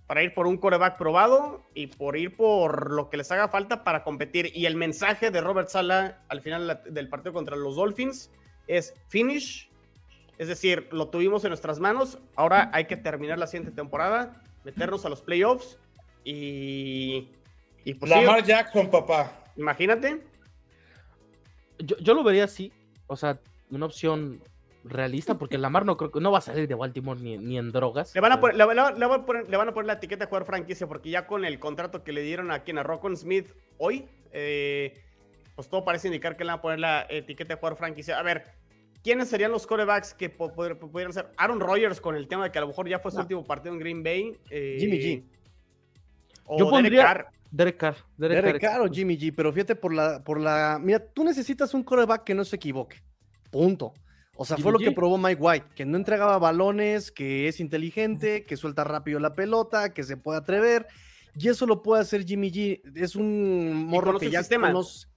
[0.08, 3.84] para ir por un coreback probado y por ir por lo que les haga falta
[3.84, 4.51] para competir.
[4.53, 8.30] Y el mensaje de Robert Sala al final del partido contra los Dolphins
[8.68, 9.70] es finish,
[10.38, 15.06] es decir, lo tuvimos en nuestras manos, ahora hay que terminar la siguiente temporada, meternos
[15.06, 15.78] a los playoffs
[16.24, 17.30] y...
[17.84, 19.32] y pues Lamar Jackson, papá.
[19.56, 20.22] Imagínate.
[21.80, 22.72] yo, yo lo vería así,
[23.08, 23.39] o sea,
[23.70, 24.41] una opción
[24.88, 27.71] realista, porque Lamar no creo que no va a salir de Baltimore ni, ni en
[27.71, 28.13] drogas.
[28.15, 29.93] Le van, a poner, le, le- le van a poner- le van a poner la
[29.93, 32.83] etiqueta de jugador franquicia, porque ya con el contrato que le dieron a quien a
[32.83, 35.01] Rockon Smith hoy, eh,
[35.55, 38.19] pues todo parece indicar que le van a poner la etiqueta de jugador franquicia.
[38.19, 38.43] A ver,
[39.03, 41.31] ¿quiénes serían los corebacks que pudieran ser?
[41.38, 43.23] Aaron Rodgers con el tema de que a lo mejor ya fue su No.
[43.23, 44.38] último partido en Green Bay.
[44.51, 45.23] eh, Jimmy G.
[46.45, 47.27] O Yo Derek pondría- Carr.
[47.51, 47.95] Derek Carr.
[48.17, 50.77] Derek, Derek Carr, Carr o Jimmy G, pero fíjate por la, por la.
[50.81, 52.97] Mira, tú necesitas un coreback que no se equivoque.
[53.49, 53.93] Punto.
[54.38, 58.43] O sea, fue lo que probó Mike White, que no entregaba balones, que es inteligente,
[58.43, 60.88] que suelta rápido la pelota, que se puede atrever.
[61.38, 62.81] Y eso lo puede hacer Jimmy G.
[62.95, 65.07] Es un morro que ya conoce,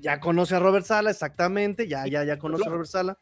[0.00, 1.86] ya conoce a Robert Sala, exactamente.
[1.88, 3.18] Ya, ya, ya conoce a Robert Sala.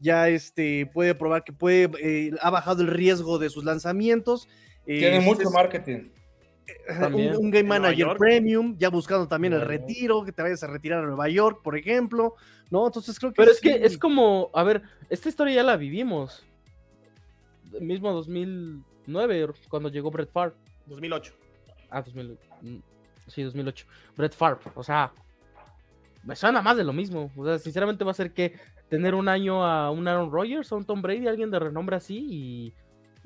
[0.00, 4.48] Ya este, puede probar que puede, eh, ha bajado el riesgo de sus lanzamientos.
[4.86, 6.10] eh, Tiene mucho es- marketing.
[6.86, 7.36] También.
[7.36, 8.18] Un, un game manager York.
[8.18, 11.76] premium, ya buscando también el retiro, que te vayas a retirar a Nueva York, por
[11.76, 12.34] ejemplo,
[12.70, 12.86] ¿no?
[12.86, 13.68] Entonces creo que Pero es sí.
[13.68, 16.44] que es como, a ver, esta historia ya la vivimos.
[17.80, 20.54] Mismo 2009, cuando llegó Brett Favre.
[20.86, 21.32] 2008.
[21.90, 22.76] Ah, 2000, mm,
[23.28, 23.86] sí, 2008.
[24.16, 25.12] Brett Favre, o sea,
[26.24, 27.30] me suena más de lo mismo.
[27.36, 28.54] O sea, sinceramente va a ser que
[28.88, 32.26] tener un año a un Aaron Rodgers, a un Tom Brady, alguien de renombre así
[32.30, 32.74] y,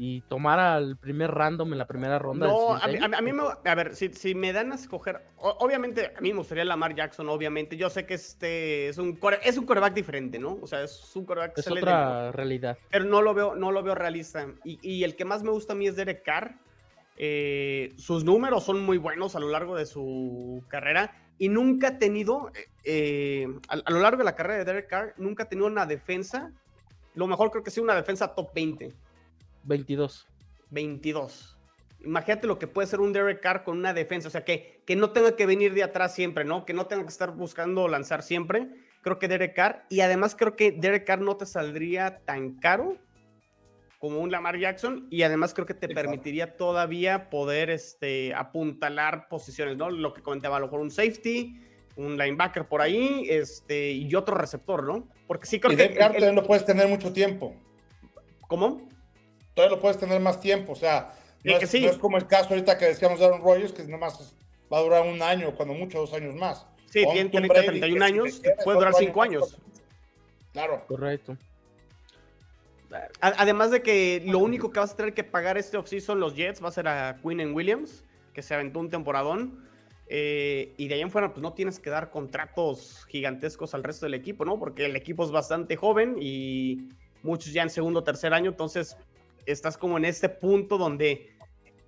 [0.02, 2.46] y tomar al primer random en la primera ronda.
[2.46, 3.42] No, a mí, a mí- a mí año.
[3.62, 6.64] me, a ver, si, si me dan a escoger, o- obviamente a mí me gustaría
[6.64, 7.76] Lamar Jackson, obviamente.
[7.76, 10.56] Yo sé que este es un core- es un quarterback diferente, ¿no?
[10.62, 12.78] O sea, es un quarterback es de- otra realidad.
[12.90, 14.46] pero no lo veo, no lo veo realista.
[14.64, 16.54] Y, y el que más me gusta a mí es Derek Carr.
[17.18, 21.98] Eh, sus números son muy buenos a lo largo de su carrera y nunca ha
[21.98, 25.48] tenido, eh, eh, a, a lo largo de la carrera de Derek Carr, nunca ha
[25.48, 26.50] tenido una defensa.
[27.14, 28.94] Lo mejor creo que sí una defensa top 20.
[29.64, 30.26] 22.
[30.70, 31.56] 22.
[32.02, 34.96] Imagínate lo que puede ser un Derek Carr con una defensa, o sea, que, que
[34.96, 36.64] no tenga que venir de atrás siempre, ¿no?
[36.64, 38.68] Que no tenga que estar buscando lanzar siempre.
[39.02, 42.96] Creo que Derek Carr, y además creo que Derek Carr no te saldría tan caro
[43.98, 46.08] como un Lamar Jackson, y además creo que te Sí, claro.
[46.08, 49.90] permitiría todavía poder este, apuntalar posiciones, ¿no?
[49.90, 51.60] Lo que comentaba, a lo mejor un safety,
[51.96, 55.06] un linebacker por ahí, este, y otro receptor, ¿no?
[55.26, 55.82] Porque sí creo Y que...
[55.82, 57.54] Derek Carr lo puedes tener mucho tiempo.
[58.48, 58.88] ¿Cómo?
[59.60, 60.72] Todavía lo puedes tener más tiempo.
[60.72, 61.12] O sea,
[61.44, 61.82] no, es, sí.
[61.82, 64.34] no es como el caso ahorita que decíamos de Aaron Rodgers, que nomás
[64.72, 66.66] va a durar un año, cuando mucho dos años más.
[66.86, 69.18] Sí, O tiene Tom 30, Brady, 31 que si años, te puede durar otro 5
[69.18, 69.58] más, años.
[70.52, 70.84] Claro.
[70.86, 71.36] Correcto.
[73.20, 76.64] Además de que lo único que vas a tener que pagar este offseason los Jets
[76.64, 78.02] va a ser a Quinn and Williams,
[78.32, 79.68] que se aventó un temporadón.
[80.08, 84.06] eh, y de ahí en fuera, pues no tienes que dar contratos gigantescos al resto
[84.06, 84.58] del equipo, ¿no?
[84.58, 86.88] Porque el equipo es bastante joven y
[87.22, 88.50] muchos ya en segundo o tercer año.
[88.50, 88.96] Entonces,
[89.46, 91.34] estás como en este punto donde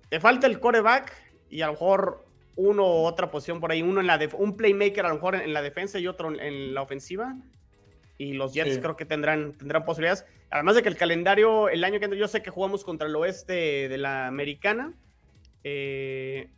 [0.09, 1.11] te falta el coreback
[1.49, 2.25] y a lo mejor
[2.55, 5.35] uno u otra posición por ahí, uno en la def- un playmaker a lo mejor
[5.35, 7.35] en, la defensa y otro en, la ofensiva.
[8.17, 8.79] Y los Jets Sí.
[8.79, 10.25] creo que tendrán, tendrán posibilidades.
[10.51, 13.15] Además de que el calendario, el año que entra, yo sé que jugamos contra el
[13.15, 14.93] oeste de la americana.
[15.63, 16.49] eh,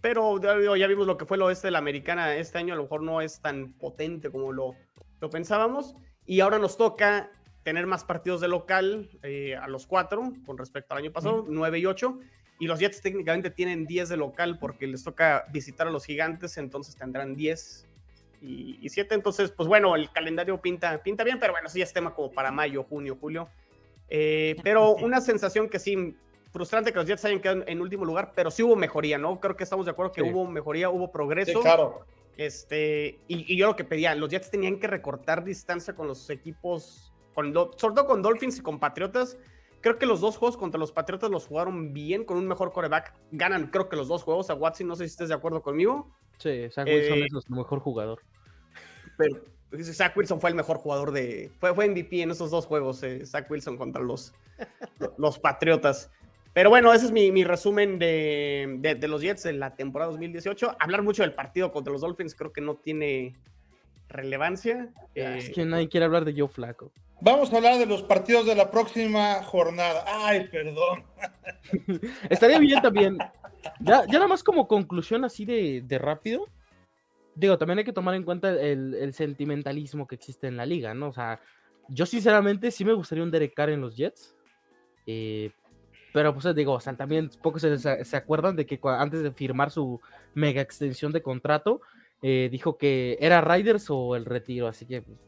[0.00, 0.38] pero
[0.76, 3.02] ya vimos lo que fue el oeste de la americana este año, a lo mejor
[3.02, 4.74] no es tan potente como lo,
[5.20, 5.94] lo pensábamos.
[6.26, 7.30] Y ahora nos toca
[7.64, 11.78] tener más partidos de local eh, a los cuatro con respecto al año pasado, 9
[11.80, 12.18] y 8.
[12.60, 16.56] Y los Jets técnicamente tienen 10 de local porque les toca visitar a los gigantes,
[16.56, 17.86] entonces tendrán 10
[18.40, 19.14] y, 7.
[19.14, 22.52] Entonces, pues bueno, el calendario pinta, pinta bien, pero bueno, sí es tema como para
[22.52, 23.48] mayo, junio, julio.
[24.08, 26.14] Eh, pero una sensación que sí,
[26.52, 29.40] frustrante que los Jets hayan quedado en último lugar, pero sí hubo mejoría, ¿no?
[29.40, 30.30] Creo que estamos de acuerdo que Sí.
[30.30, 31.60] hubo mejoría, hubo Sí, progreso.
[31.60, 32.06] claro.
[32.36, 36.28] Este, y, y yo lo que pedía, los Jets tenían que recortar distancia con los
[36.30, 39.36] equipos, con, sobre todo con Dolphins y con Patriotas.
[39.80, 43.12] Creo que los dos juegos contra los Patriotas los jugaron bien, con un mejor coreback.
[43.32, 44.48] Ganan, creo que los dos juegos.
[44.48, 46.10] A Watson, no sé si estés de acuerdo conmigo.
[46.38, 48.22] Sí, Zach Wilson Eh, es nuestro mejor jugador.
[49.18, 49.40] Pero
[49.82, 51.50] Zach Wilson fue el mejor jugador de.
[51.60, 54.32] Fue, fue MVP en esos dos juegos, eh, Zach Wilson contra los,
[55.18, 56.10] los Patriotas.
[56.54, 60.10] Pero bueno, ese es mi, mi resumen de, de- de los Jets de la temporada
[60.12, 60.76] 2018.
[60.78, 63.36] Hablar mucho del partido contra los Dolphins creo que no tiene
[64.14, 64.88] relevancia.
[65.14, 66.92] Eh, es que nadie quiere hablar de Joe Flaco.
[67.20, 70.04] Vamos a hablar de los partidos de la próxima jornada.
[70.06, 71.04] Ay, perdón.
[72.28, 73.18] Estaría bien también.
[73.80, 76.46] Ya, ya nada más como conclusión así de, de rápido.
[77.34, 80.94] Digo, también hay que tomar en cuenta el, el sentimentalismo que existe en la liga,
[80.94, 81.08] ¿no?
[81.08, 81.40] O sea,
[81.88, 84.34] yo sinceramente sí me gustaría un Derek Carr en los Jets.
[85.06, 85.50] eh,
[86.14, 90.00] pero pues digo, o sea, también pocos se, acuerdan de que antes de firmar su
[90.32, 91.80] mega extensión de contrato,
[92.22, 95.18] eh, dijo que era Riders o el retiro, así que pues,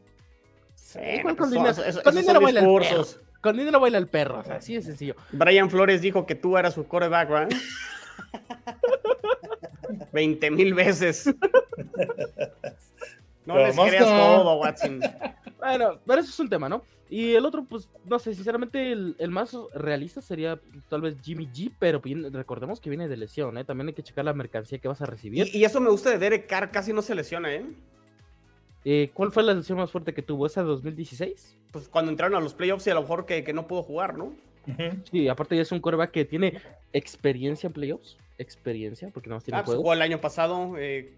[0.75, 3.19] sí, igual con dinero- con dinero baila el discursos.
[3.41, 5.15] con dinero baila el perro, o sea, así de sencillo.
[5.31, 7.57] Brian Flores dijo que tú eras su coreback, ¿verdad?
[10.13, 11.29] 20 mil veces.
[13.47, 14.99] No les creas todo, Watson.
[15.57, 16.83] bueno, pero eso es un tema, ¿no?
[17.09, 21.47] Y el otro, pues, no sé, sinceramente, el, más realista sería pues, tal vez Jimmy
[21.47, 23.63] G, pero recordemos que viene de lesión, ¿eh?
[23.63, 25.47] También hay que checar la mercancía que vas a recibir.
[25.55, 27.65] Y, eso me gusta de Derek Carr, casi no se lesiona, ¿eh?
[28.83, 29.11] ¿eh?
[29.13, 30.45] ¿Cuál fue la lesión más fuerte que tuvo?
[30.45, 31.55] ¿Esa de 2016?
[31.71, 34.17] Pues cuando entraron a los playoffs y a lo mejor que, que no pudo jugar,
[34.17, 34.33] ¿no?
[35.09, 36.59] Sí, aparte ya es un coreback que tiene
[36.91, 38.17] experiencia en playoffs.
[38.37, 41.13] Experiencia, porque no tiene ah, pues jugó el año pasado eh,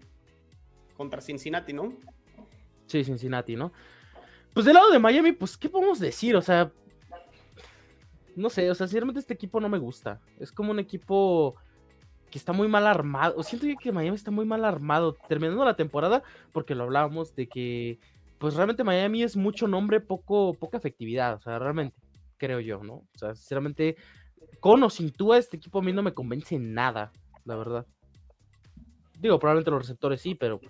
[0.96, 1.92] contra Cincinnati, ¿no?
[2.90, 3.72] Sí, Cincinnati, ¿no?
[4.52, 6.34] Pues del lado de Miami, pues, ¿qué podemos decir?
[6.34, 6.72] O sea,
[8.34, 10.20] no sé, o sea, sinceramente este equipo no me gusta.
[10.40, 11.54] Es como un equipo
[12.30, 13.34] que está muy mal armado.
[13.36, 17.46] O siento que Miami está muy mal armado terminando la temporada, porque lo hablábamos de
[17.48, 18.00] que,
[18.38, 21.34] pues realmente Miami es mucho nombre, poco, poca efectividad.
[21.34, 21.96] O sea, realmente,
[22.36, 22.94] creo yo, ¿no?
[22.94, 23.96] O sea, sinceramente,
[24.58, 27.12] con o sin tú, este equipo a mí no me convence nada,
[27.44, 27.86] la verdad.
[29.20, 30.60] Digo, probablemente los receptores sí, pero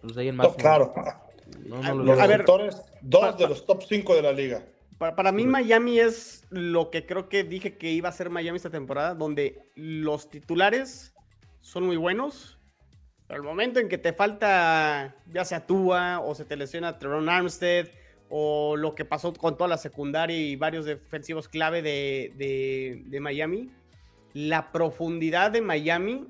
[0.00, 0.54] pues ahí en más.
[0.54, 0.94] claro.
[0.96, 1.27] No,
[1.64, 4.64] los receptores, dos de los top 5 de la liga.
[4.98, 8.70] Para, mí Miami es lo que creo que dije que iba a ser Miami esta
[8.70, 11.14] temporada, donde los titulares
[11.60, 12.58] son muy buenos,
[13.28, 17.28] pero el momento en que te falta ya sea Tua o se te lesiona Teron
[17.28, 17.88] Armstead
[18.28, 23.70] o lo que pasó con toda la secundaria y varios defensivos clave de, de Miami,
[24.34, 26.26] la profundidad de Miami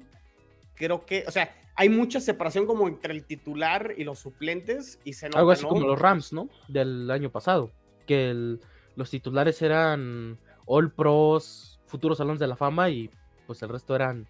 [0.78, 5.12] creo que, o sea, hay mucha separación como entre el titular y los suplentes y
[5.12, 6.48] se nota, Algo así como los Rams, ¿no?
[6.66, 7.70] Del año pasado,
[8.04, 8.58] que
[8.96, 13.08] los titulares eran All Pros, futuros salones de la fama y
[13.46, 14.26] pues el resto eran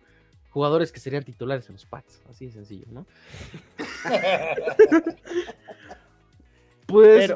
[0.50, 3.06] jugadores que serían titulares en los Pats, así de sencillo, ¿no?
[6.86, 7.32] pues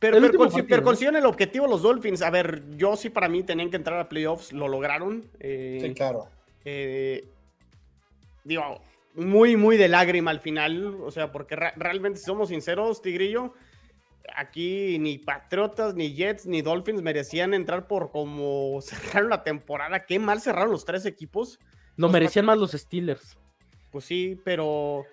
[0.00, 2.22] pero, el, pero, consiguieron el objetivo los Dolphins.
[2.22, 5.30] A ver, yo sí para mí tenían que entrar a playoffs, lo lograron.
[5.38, 6.28] Eh, sí, claro.
[6.64, 7.24] Eh,
[8.42, 8.80] digo,
[9.18, 10.96] muy, muy de lágrima al final.
[11.02, 13.52] O sea, porque realmente, si somos sinceros, Tigrillo,
[14.34, 20.06] aquí ni Patriotas, ni Jets, ni Dolphins merecían entrar por como cerraron la temporada.
[20.06, 21.58] Qué mal cerraron los tres equipos.
[21.96, 23.36] No merecían más los Steelers.
[23.90, 25.04] Pues sí, pero.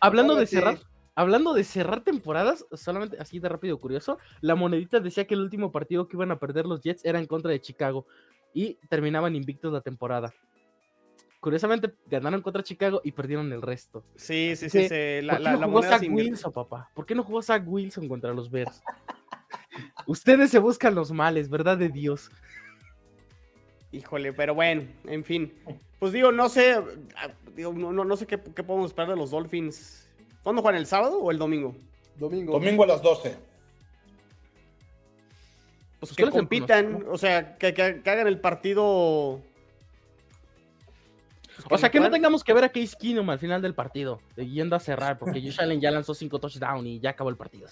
[0.00, 0.78] hablando de cerrar.
[1.18, 5.72] Hablando de cerrar temporadas, solamente así de rápido curioso, la monedita decía que el último
[5.72, 8.06] partido que iban a perder los Jets era en contra de Chicago
[8.52, 10.34] y terminaban invictos la temporada
[11.46, 14.02] curiosamente ganaron contra Chicago y perdieron el resto.
[14.16, 14.88] Sí, sí, sí.
[15.22, 16.90] La, ¿Por qué no jugó Zach Wilson, papá?
[16.92, 18.82] ¿Por qué no jugó Zach Wilson contra los Bears?
[20.08, 22.32] Ustedes se buscan los males, ¿verdad de Dios?
[23.92, 25.54] Híjole, pero bueno, en fin.
[26.00, 26.82] Pues digo, no sé,
[27.14, 30.10] ah, no, no, sé qué, podemos esperar de los Dolphins.
[30.42, 30.80] ¿Cuándo juegan?
[30.80, 31.76] ¿El sábado o el domingo?
[32.16, 32.54] Domingo.
[32.54, 33.36] Domingo a las 12.
[36.00, 39.42] Pues, pues que compitan, o sea, que, hagan el partido
[41.70, 44.76] o sea, que no tengamos que ver a Case Keenum al final del partido, yendo
[44.76, 47.68] a cerrar, porque Josh Allen ya lanzó cinco touchdowns y ya acabó el partido.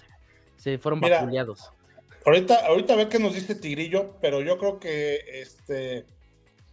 [0.57, 1.71] se fueron vapuleados.
[2.27, 6.07] Ahorita, ahorita a ver qué nos dice Tigrillo, pero yo creo que este,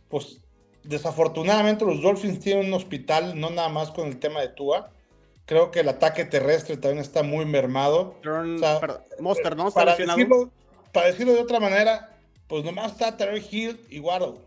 [0.07, 0.41] pues
[0.84, 4.91] desafortunadamente los Dolphins tienen un hospital, no nada más con el tema de Tua.
[5.45, 8.16] Creo que el ataque terrestre también está muy mermado.
[9.20, 9.72] Monster, ¿no?
[9.72, 10.51] Para decirlo,
[10.93, 12.16] para decirlo, de otra manera,
[12.47, 14.39] pues nomás está Terry Hill y Waddle.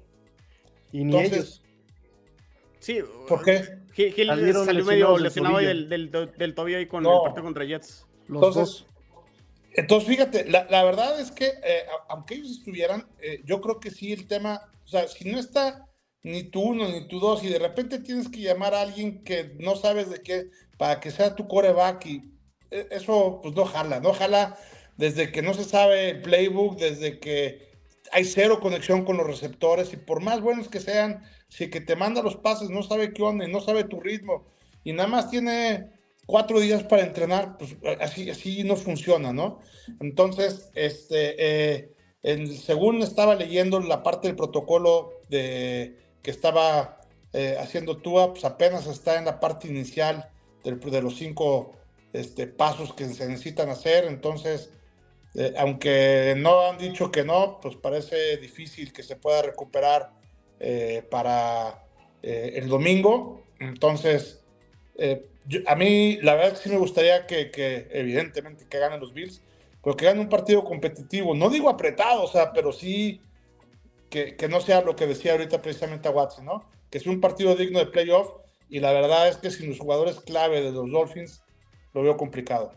[0.92, 1.63] Y ni ellos.
[2.84, 3.00] Sí.
[3.26, 3.78] ¿Por qué?
[3.94, 8.06] Gil, salió medio lesionado del, del, del, tobillo ahí con el partido contra Jets.
[8.28, 8.84] entonces,
[9.72, 13.90] entonces, fíjate, la, la, verdad es que eh, aunque ellos estuvieran, eh, yo creo que
[13.90, 15.88] sí el tema, o sea, si no está
[16.22, 19.56] ni tú uno ni tú dos y de repente tienes que llamar a alguien que
[19.60, 22.34] no sabes de qué para que sea tu coreback y
[22.70, 24.58] eh, eso pues no jala, no jala
[24.98, 27.72] desde que no se sabe el playbook, desde que
[28.12, 31.24] hay cero conexión con los receptores y por más buenos que sean,
[31.54, 34.44] si que te manda los pases no sabe qué onda no sabe tu ritmo
[34.82, 35.88] y nada más tiene
[36.26, 39.60] cuatro días para entrenar, pues así, así no funciona, ¿no?
[40.00, 41.94] Entonces, este, eh,
[42.56, 47.00] según estaba leyendo la parte del protocolo de, que estaba
[47.32, 50.28] eh, haciendo Tua, pues apenas está en la parte inicial
[50.64, 51.76] de los cinco
[52.12, 54.70] este, pasos que se necesitan hacer, entonces,
[55.34, 60.23] eh, aunque no han dicho que no, pues parece difícil que se pueda recuperar
[60.60, 61.84] eh, para
[62.22, 63.42] eh, el domingo.
[63.58, 64.44] Entonces,
[64.96, 65.26] eh,
[65.66, 67.50] a mí la verdad sí me gustaría que,
[67.92, 69.42] evidentemente que ganen los Bills,
[69.82, 71.34] pero que ganen un partido competitivo.
[71.34, 73.20] No digo apretado, o sea, pero sí
[74.10, 76.70] que, no sea lo que decía ahorita precisamente a Watson, ¿no?
[76.90, 78.30] Que sea un partido digno de playoff
[78.68, 81.42] y la verdad es que sin los jugadores clave de los Dolphins
[81.92, 82.72] lo veo complicado.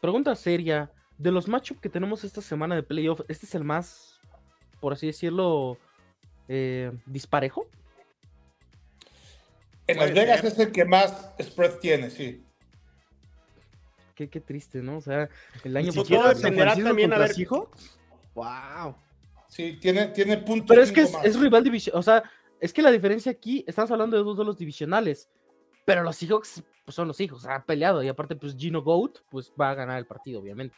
[0.00, 4.20] Pregunta seria, de los matchups que tenemos esta semana de playoff, ¿este es el más,
[4.80, 5.78] por así decirlo,
[6.48, 7.66] eh, disparejo.
[9.86, 12.42] En Las Vegas es el que más spread tiene, sí.
[14.14, 14.96] qué, qué triste, ¿no?
[14.98, 15.28] O sea,
[15.62, 16.32] el año pasado.
[16.82, 17.34] también a ver-?
[18.34, 18.96] Wow.
[19.48, 20.68] Sí, tiene, tiene puntos.
[20.68, 22.00] Pero es que es, cinco rival divisional.
[22.00, 22.22] O sea,
[22.60, 25.28] es que la diferencia aquí, estamos hablando de dos duelos divisionales.
[25.84, 28.02] Pero los Seahawks pues, son los hijos, han peleado.
[28.02, 30.74] Y aparte, pues Gino Goat, pues va a ganar el partido, obviamente.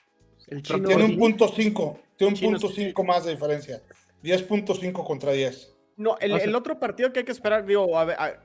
[0.49, 0.89] El Pero chino.
[0.89, 2.01] tiene un punto 5.
[2.17, 3.83] Tiene un Chino punto 5 más de diferencia.
[4.23, 5.77] 10.5 contra 10.
[5.97, 8.43] No, el, O sea- el otro partido que hay que esperar, digo, a ver, a-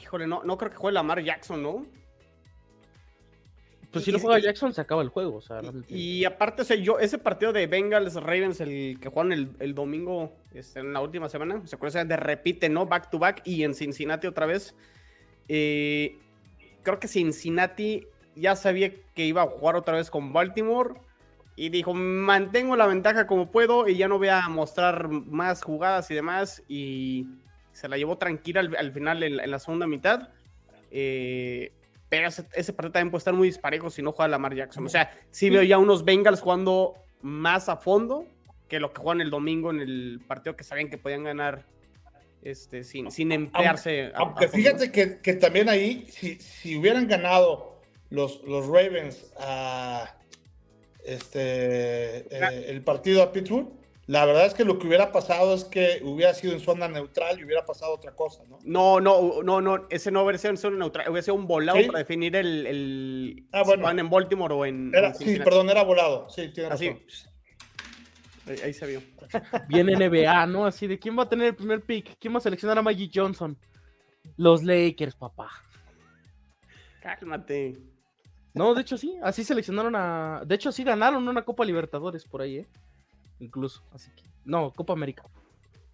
[0.00, 1.86] híjole, no, no creo que juegue Lamar Jackson, ¿no?
[3.92, 5.36] Pues si Y- no juega Jackson, se acaba el juego.
[5.36, 8.98] O sea, realmente- Y, y aparte, o sea, yo, ese partido de Bengals Ravens, el
[9.00, 12.86] que juegan el, el domingo este, en la última semana, se acuerdan de repite, ¿no?
[12.86, 14.74] Back to back y en Cincinnati otra vez.
[15.48, 16.18] Eh,
[16.82, 20.94] creo que Cincinnati ya sabía que iba a jugar otra vez con Baltimore
[21.56, 26.10] y dijo, mantengo la ventaja como puedo y ya no voy a mostrar más jugadas
[26.10, 26.62] y demás.
[26.68, 27.26] Y
[27.72, 30.28] se la llevó tranquila al, al final en, en la segunda mitad.
[30.90, 31.72] Eh,
[32.08, 34.84] pero ese, ese partido también puede estar muy disparejo si no juega Lamar Jackson.
[34.86, 38.26] O sea, sí veo ya unos Bengals jugando más a fondo
[38.68, 41.64] que lo que juegan el domingo en el partido que sabían que podían ganar
[42.42, 44.12] este, sin, sin emplearse.
[44.14, 47.80] a- a Aunque fíjate que, que también ahí, si, si hubieran ganado
[48.10, 50.14] los, los Ravens a
[51.06, 53.68] este eh, el partido a Pittsburgh,
[54.06, 57.40] la verdad es que lo que hubiera pasado es que hubiera sido en zona neutral
[57.40, 58.58] y hubiera pasado otra cosa, ¿no?
[58.64, 61.78] No, no, no, no, ese no hubiera sido en zona neutral, hubiera sido un volado
[61.78, 61.86] ¿Sí?
[61.86, 63.82] para definir el, el Ah, si bueno.
[63.82, 66.28] juegan en Baltimore o en, Era, en sí, perdón, era volado.
[66.30, 66.88] Sí, tiene Así.
[66.90, 67.02] razón.
[68.48, 69.02] Ahí, ahí se vio.
[69.68, 70.66] Bien NBA, ¿no?
[70.66, 73.10] Así de quién va a tener el primer pick, quién va a seleccionar a Magic
[73.12, 73.58] Johnson.
[74.36, 75.50] Los Lakers, papá.
[77.00, 77.76] Cálmate.
[78.56, 80.42] No, de hecho sí, así seleccionaron a.
[80.46, 82.66] De hecho, sí ganaron una Copa Libertadores por ahí, ¿eh?
[83.38, 84.22] Incluso, así que.
[84.46, 85.24] No, Copa América.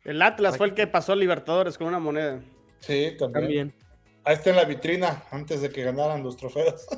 [0.04, 2.40] El Atlas fue el que pasó a Libertadores con una moneda.
[2.78, 3.32] Sí, también.
[3.32, 3.74] También.
[4.24, 6.86] Ahí está en la vitrina antes de que ganaran los trofeos.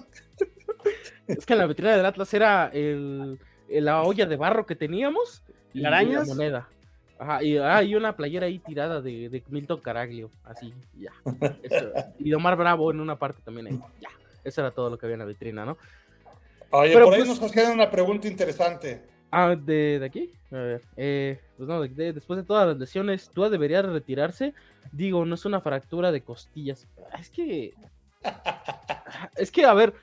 [1.27, 3.39] Es que en la vitrina del Atlas era el,
[3.71, 5.43] la olla de barro que teníamos
[5.73, 6.69] y la moneda.
[7.19, 11.13] Ajá, y hay una playera ahí tirada de, de Milton Caraglio, así, ya.
[11.63, 11.93] Eso.
[12.19, 14.11] Y Omar Bravo en una parte también ahí, ya.
[14.45, 15.77] Eso era todo lo que había en la vitrina, ¿no?
[16.71, 19.03] Oye, Pero por ahí pues- nos hacían una pregunta interesante.
[19.31, 20.33] Ah, de, de aquí.
[20.53, 20.83] A ver.
[20.97, 24.55] eh, pues no, de- de- después de todas las lesiones, ¿tú debería retirarse?
[24.93, 26.87] Digo, no es una fractura de costillas.
[27.13, 27.75] Ah, Es que.
[29.37, 29.95] Es que, a ver.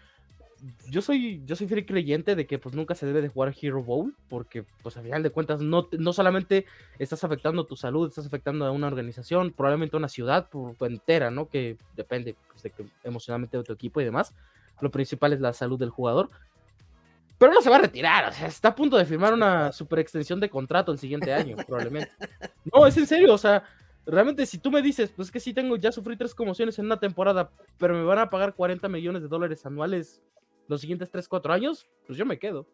[0.89, 3.83] Yo soy, yo soy fiel creyente de que pues nunca se debe de jugar Hero
[3.83, 6.65] Bowl, porque pues a final de cuentas no, no solamente
[6.99, 11.31] estás afectando tu salud, estás afectando a una organización, probablemente a una ciudad por, entera,
[11.31, 11.49] ¿no?
[11.49, 14.35] Que depende pues, de que, emocionalmente de tu equipo y demás.
[14.81, 16.29] Lo principal es la salud del jugador.
[17.39, 19.97] Pero no se va a retirar, o sea, está a punto de firmar una super
[19.97, 22.11] extensión de contrato el siguiente año, probablemente.
[22.71, 23.63] No, es en serio, o sea,
[24.05, 26.85] realmente si tú me dices, pues es que sí tengo, ya sufrí tres conmociones en
[26.85, 27.49] una temporada,
[27.79, 30.21] pero me van a pagar 40 millones de dólares anuales
[30.67, 32.67] los siguientes 3, 4 años, pues yo me quedo.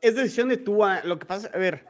[0.00, 1.02] Es decisión de Tua.
[1.04, 1.86] Lo que pasa, a ver.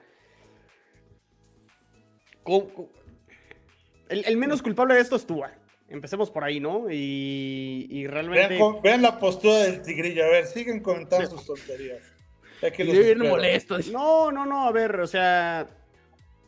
[4.08, 5.52] El, el menos culpable de esto es Tua.
[5.88, 6.90] Empecemos por ahí, ¿no?
[6.90, 8.58] Y, y realmente.
[8.82, 10.24] Vean, la postura del tigrillo.
[10.24, 12.02] A ver, siguen comentando sus tonterías.
[12.62, 13.78] Ya que los molesto.
[13.90, 15.66] No, no, no, a ver, o sea,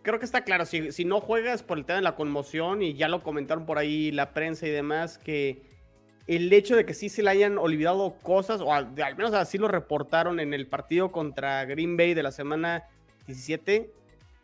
[0.03, 2.95] creo que está claro, si, si no juegas por el tema de la conmoción, y
[2.95, 5.63] ya lo comentaron por ahí la prensa y demás, que
[6.27, 9.59] el hecho de que sí se le hayan olvidado cosas, o al, al menos así
[9.59, 12.85] lo reportaron en el partido contra Green Bay de la semana
[13.27, 13.91] 17,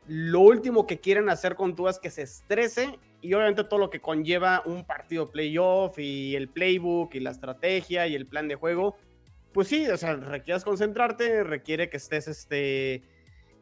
[0.08, 3.90] lo último que quieren hacer con tú es que se estrese y obviamente todo lo
[3.90, 8.54] que conlleva un partido playoff y el playbook y la estrategia y el plan de
[8.54, 8.96] juego,
[9.52, 13.02] pues sí, o sea, requieres concentrarte, requiere que estés este,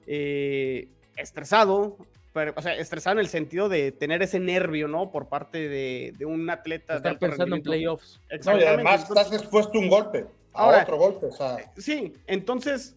[0.07, 1.97] eh, estresado,
[2.37, 5.11] pero, o sea, estresado en el sentido de tener ese nervio, ¿no?
[5.11, 6.93] Por parte de, de un atleta.
[6.93, 8.21] de Estar alto pensando en playoffs.
[8.21, 8.69] No, y Exactamente.
[8.69, 10.27] además estás expuesto a un golpe.
[10.53, 11.27] A Ahora- otro golpe.
[11.27, 12.95] O sea, Sí, entonces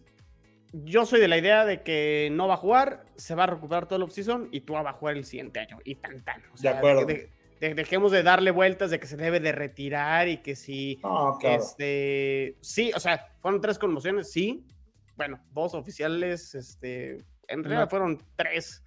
[0.74, 3.86] yo soy de la idea de que no va a jugar, se va a recuperar
[3.86, 5.78] todo el offseason y tú va a jugar el siguiente año.
[5.84, 6.42] Y tan tan.
[6.52, 7.06] O sea, acuerdo.
[7.06, 7.30] de-
[7.60, 11.00] de- dejemos de darle vueltas de que se debe de retirar y que si.
[11.02, 11.62] no, claro.
[11.62, 14.66] Este, sí, o sea, fueron tres conmociones, sí.
[15.16, 17.18] Bueno, dos oficiales, este,
[17.48, 18.82] en realidad Una- fueron tres.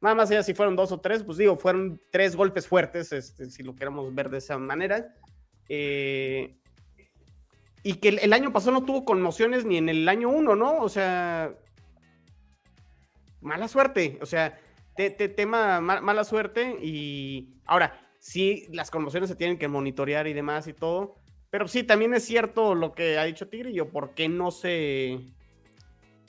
[0.00, 3.50] Nada más allá si fueron dos o tres, pues digo, fueron tres golpes fuertes, este,
[3.50, 5.14] si lo queremos ver de esa manera.
[5.68, 6.56] Eh,
[7.82, 10.78] y que el, año pasado no tuvo conmociones ni en el año uno, ¿no?
[10.78, 11.54] O sea,
[13.40, 14.58] mala suerte, o sea,
[14.96, 20.26] te- te- tema ma- mala suerte y ahora, sí, las conmociones se tienen que monitorear
[20.26, 21.16] y demás y todo,
[21.50, 25.20] pero sí, también es cierto lo que ha dicho Tigrillo, ¿por qué no se...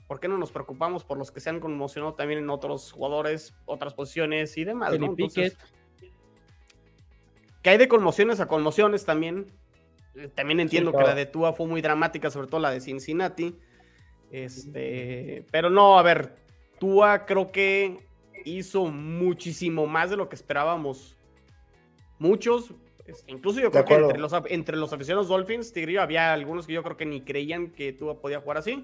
[0.10, 3.53] ¿Por qué no nos preocupamos por los que se han conmocionado también en otros jugadores,
[3.68, 4.97] otras posiciones y demás?
[4.97, 5.05] ¿no?
[5.05, 5.55] Entonces,
[7.62, 9.45] que hay de conmociones a conmociones también.
[10.34, 13.55] también entiendo que la de Tua fue muy dramática, sobre todo la de Cincinnati.
[14.32, 16.38] Este, pero no, a ver,
[16.80, 17.99] Tua creo que
[18.45, 21.20] hizo muchísimo más de lo que esperábamos.
[22.18, 22.74] Muchos,
[23.05, 26.74] este, incluso yo creo que entre los, entre los aficionados Dolphins, Tigrillo, había algunos que
[26.74, 28.84] yo creo que ni creían que Tua podía jugar así.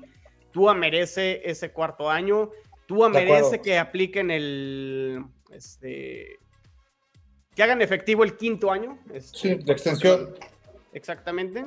[0.55, 2.49] Tua merece ese cuarto año.
[2.85, 5.21] Tua merece que apliquen el.
[5.51, 6.39] Este,
[7.53, 8.97] que hagan efectivo el quinto año.
[9.13, 10.33] Este, sí, de extensión.
[10.93, 11.65] Exactamente.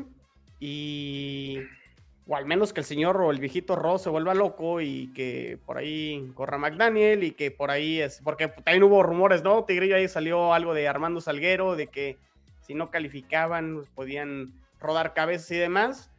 [0.59, 1.59] Y.
[2.27, 5.59] O al menos que el señor o el viejito Ross se vuelva loco y que
[5.67, 8.23] por ahí corra McDaniel y que por ahí es.
[8.25, 9.65] Porque también hubo rumores, ¿no?
[9.65, 12.17] Tigrillo ahí salió algo de Armando Salguero, de que
[12.63, 16.11] si no calificaban, pues, podían rodar cabezas y demás.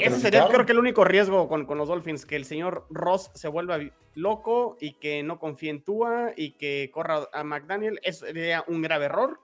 [0.00, 3.30] Ese sería, creo que, el único riesgo con, con, los Dolphins, que el señor Ross
[3.34, 3.78] se vuelva
[4.14, 8.00] loco y que no confíe en Tua y que corra a McDaniel.
[8.02, 9.40] Eso sería un grave error.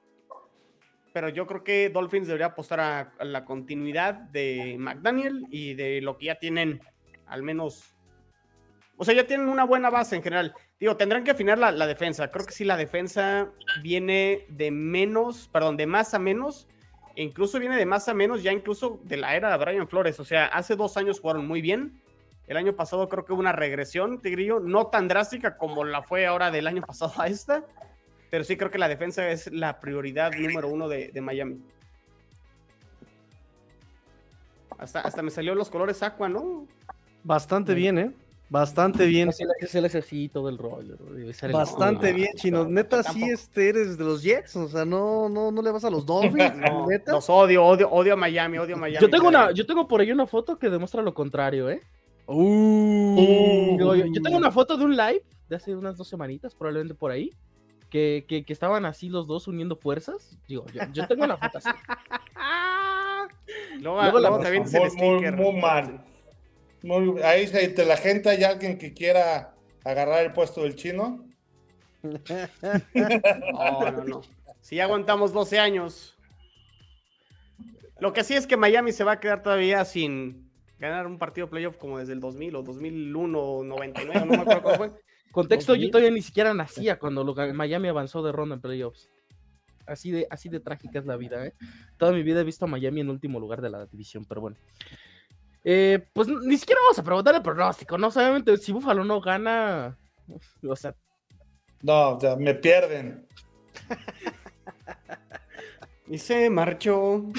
[1.13, 6.17] Pero yo creo que Dolphins debería apostar a, la continuidad de McDaniel y de lo
[6.17, 6.81] que ya tienen,
[7.27, 7.95] al menos.
[8.97, 10.55] O sea, ya tienen una buena base en general.
[10.81, 12.31] Digo, tendrán que afinar la, la defensa.
[12.31, 13.51] Creo que sí, la defensa
[13.83, 16.67] viene de menos, perdón, de más a menos
[17.17, 20.19] incluso viene de más a menos, ya incluso de la era de Brian Flores.
[20.21, 22.01] O sea, hace dos años jugaron muy bien.
[22.47, 26.27] El año pasado creo que hubo una regresión, Tigrillo, no tan drástica como la fue
[26.27, 27.65] ahora del año pasado a esta,
[28.31, 31.63] pero sí creo que la defensa es la prioridad número uno de, Miami.
[34.79, 36.67] Hasta, hasta me salió los colores aqua, ¿no?
[37.23, 38.13] Bastante bien, ¿eh?
[38.53, 39.31] Bastante bien.
[39.31, 39.41] Es
[39.75, 40.99] el, ejercicio del rollo.
[41.51, 42.67] Bastante bien, chino.
[42.67, 44.55] Neta, sí este, eres de los Jets.
[44.57, 46.53] O sea, no, no, no le vas a los Dolphins.
[47.07, 49.01] Los odio, odio, odio a Miami, odio a Miami.
[49.01, 51.81] Yo tengo, una, yo tengo por ahí una foto que demuestra lo contrario, ¿eh?
[52.27, 53.79] Uh.
[53.79, 57.31] yo, tengo una foto de un live de hace unas dos semanitas, probablemente por ahí.
[57.89, 60.37] Que, que, que estaban así los dos uniendo fuerzas.
[60.47, 61.71] Digo, yo, tengo la foto así.
[63.81, 65.37] luego, luego, la, el sticker.
[65.37, 66.05] muy mal
[67.23, 69.55] ahí entre la gente hay alguien que quiera
[69.85, 71.25] agarrar el puesto del chino.
[72.03, 74.21] no, no, no.
[74.61, 76.17] Si ya aguantamos 12 años.
[78.01, 81.49] Lo que sí es que Miami se va a quedar todavía sin ganar un partido
[81.49, 84.91] playoff como desde el 2000 o 2001 o 99, no me acuerdo cuál fue.
[85.31, 87.25] Contexto, yo todavía ni siquiera nacía cuando
[87.55, 89.09] Miami avanzó de ronda en playoffs.
[89.87, 91.55] Así de, así de trágica es la vida, ¿eh?
[91.97, 94.57] Toda mi vida he visto a Miami en último lugar de la división, pero bueno.
[95.65, 98.09] Eh, pues ni siquiera vamos a preguntar el pronóstico, ¿no?
[98.09, 99.97] obviamente, si Búfalo no gana,
[100.69, 100.95] o sea.
[101.83, 103.27] No, o sea, me pierden.
[106.09, 107.31] y se marchó.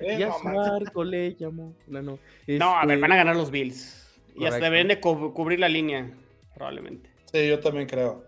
[0.00, 1.74] Eh, ya no, Marco le llamó.
[1.86, 2.18] No, no.
[2.46, 4.00] no, a ver, este van a ganar los Bills.
[4.36, 6.12] Y hasta deberían de cubrir la línea,
[6.54, 7.10] probablemente.
[7.32, 8.24] Sí, yo también creo.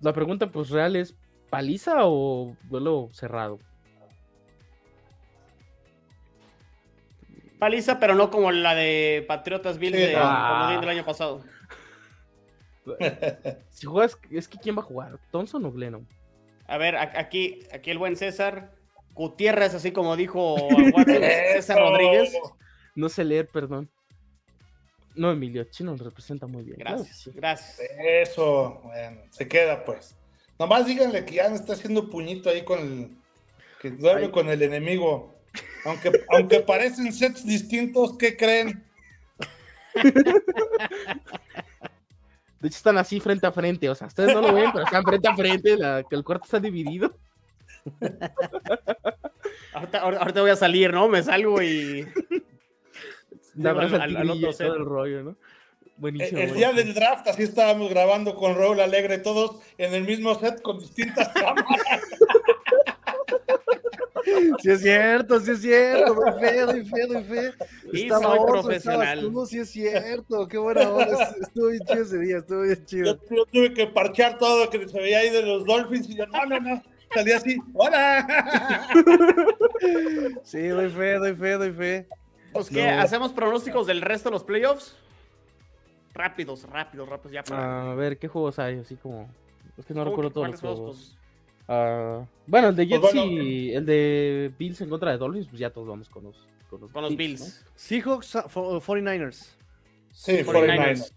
[0.00, 1.16] La pregunta, pues, real es:
[1.50, 3.58] ¿paliza o duelo cerrado?
[7.62, 11.44] Paliza, pero no como la de Patriotas Bills del año pasado.
[13.68, 15.20] si juegas, es que ¿quién va a jugar?
[15.30, 16.08] ¿Thompson o Glennon?
[16.66, 18.72] A ver, aquí, aquí el buen César.
[19.14, 20.56] Gutiérrez, así como dijo
[21.06, 22.36] César Rodríguez.
[22.96, 23.88] No sé leer, perdón.
[25.14, 26.78] No, Emilio, Chino nos representa muy bien.
[26.80, 27.80] Gracias, gracias.
[28.04, 30.16] Eso, bueno, se queda pues.
[30.58, 33.10] Nomás díganle que ya no está haciendo puñito ahí con el.
[33.80, 35.31] que duerme con el enemigo.
[35.84, 38.84] Aunque, aunque parecen sets distintos, ¿qué creen?
[42.60, 43.88] De hecho, están así frente a frente.
[43.90, 45.76] O sea, ustedes no lo ven, pero están frente a frente.
[46.08, 47.16] que el cuarto está dividido.
[49.74, 51.08] Ahorita, voy a salir, ¿no?
[51.08, 52.06] Me salgo y.
[53.64, 54.68] al, otro set.
[54.68, 55.36] El rollo, ¿no?
[55.96, 60.34] Buenísimo, el, día del draft, así estábamos grabando con Raúl Alegre, todos en el mismo
[60.34, 62.02] set con distintas cámaras.
[64.58, 67.52] Sí es cierto, sí es cierto, doy fe, doy fe, doy fe.
[67.92, 69.32] Y soy profesional.
[69.32, 71.34] No, sí es cierto, qué buena onda.
[71.40, 73.18] Estuvo bien chido ese día, estuvo bien chido.
[73.30, 76.46] Yo, tuve que parchear todo que se veía ahí de los Dolphins y yo, no,
[76.46, 76.82] no, no.
[77.14, 78.88] Salí así, ¡hola!
[80.44, 82.08] Sí, doy fe, doy fe, doy fe.
[82.52, 82.88] Pues, ¿qué?
[82.88, 84.96] ¿Hacemos pronósticos del resto de los playoffs?
[86.14, 87.92] Rápidos, rápidos, rápidos, ya para...
[87.92, 88.78] A ver, ¿qué juegos hay?
[88.78, 89.28] Así como...
[89.76, 90.96] Es que no recuerdo todos los juegos.
[90.96, 91.21] Pues,
[91.68, 95.60] Ah, bueno, el de pues Jets y el de Bills en contra de Dolphins, pues
[95.60, 97.64] ya todos vamos con los, con los, Bills.
[97.74, 99.54] Seahawks, 49ers.
[100.12, 101.12] Sí, 49ers.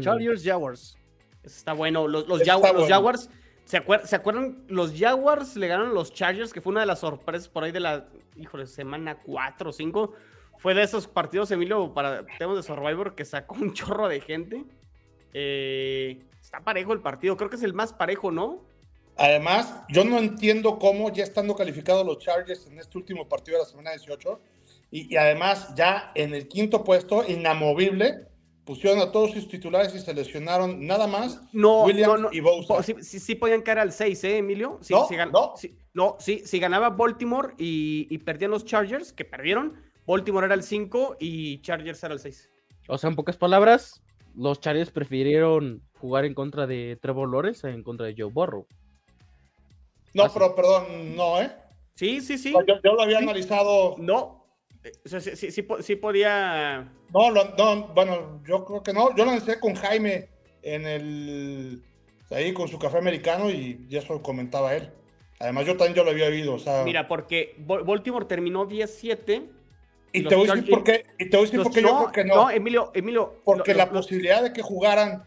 [0.00, 0.96] Chargers, Jaguars.
[1.42, 2.08] está bueno.
[2.08, 3.28] Los, los, Jaguars,
[3.64, 4.64] ¿se, acuerdan?
[4.68, 7.80] Los Jaguars le ganaron los Chargers, que fue una de las sorpresas por ahí de
[7.80, 10.14] la, híjole, semana 4 o 5.
[10.58, 14.64] Fue de esos partidos, Emilio, para temas de Survivor, que sacó un chorro de gente.
[15.34, 18.62] Eh, está parejo el partido, creo que es el más parejo, ¿no?
[19.16, 23.64] Además, yo no entiendo cómo ya estando calificados los Chargers en este último partido de
[23.64, 24.40] la semana 18
[24.90, 28.26] y, y además ya en el quinto puesto, inamovible,
[28.64, 32.28] pusieron a todos sus titulares y seleccionaron nada más No, Williams no, no.
[32.32, 32.82] y Bosa.
[32.82, 34.78] Sí, sí, sí podían caer al 6, ¿eh, Emilio?
[34.80, 35.52] Sí, No, sí gan- no.
[35.56, 39.74] sí, no, sí, si ganaba Baltimore y, y perdían los Chargers, que perdieron,
[40.06, 42.50] Baltimore era el 5 y Chargers era el 6.
[42.88, 44.02] O sea, en pocas palabras,
[44.34, 48.66] los Chargers prefirieron jugar en contra de Trevor Lawrence en contra de Joe Burrow.
[50.14, 51.50] No, pero perdón, no, ¿eh?
[51.96, 52.52] Sí, sí, sí.
[52.66, 53.24] Yo, yo lo había Sí.
[53.24, 53.96] analizado.
[53.98, 54.46] No.
[54.82, 56.92] Eh, O sea, sí, sí, sí po- sí podía.
[57.12, 59.10] No, lo- no, bueno, yo creo que no.
[59.16, 60.28] Yo lo analicé con Jaime
[60.62, 61.82] en el.
[62.30, 64.90] Ahí con su café americano y, y eso comentaba él.
[65.38, 66.54] Además, yo también yo lo había oído.
[66.54, 69.42] O sea, Mira, porque Baltimore terminó 17.
[70.12, 71.04] y los te voy a decir por qué.
[71.18, 72.50] Y te voy a decir los- por qué yo creo que no.
[72.50, 73.40] Emilio, Emilio.
[73.44, 75.24] porque lo- la posibilidad de que jugaran.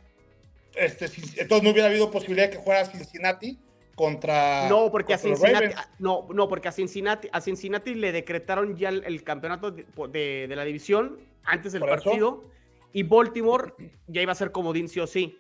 [0.76, 1.06] Este,
[1.42, 3.58] entonces no hubiera habido posibilidad de que jugara Cincinnati
[3.98, 4.70] contra.
[4.70, 8.78] No, porque a contra Cincinnati, a- no, no, porque a Cincinnati, a Cincinnati le decretaron
[8.78, 11.90] ya el, el campeonato de, de- de la división antes del eso.
[11.92, 12.44] partido
[12.94, 13.74] y Baltimore
[14.08, 15.38] ya iba a ser comodín sí o sí.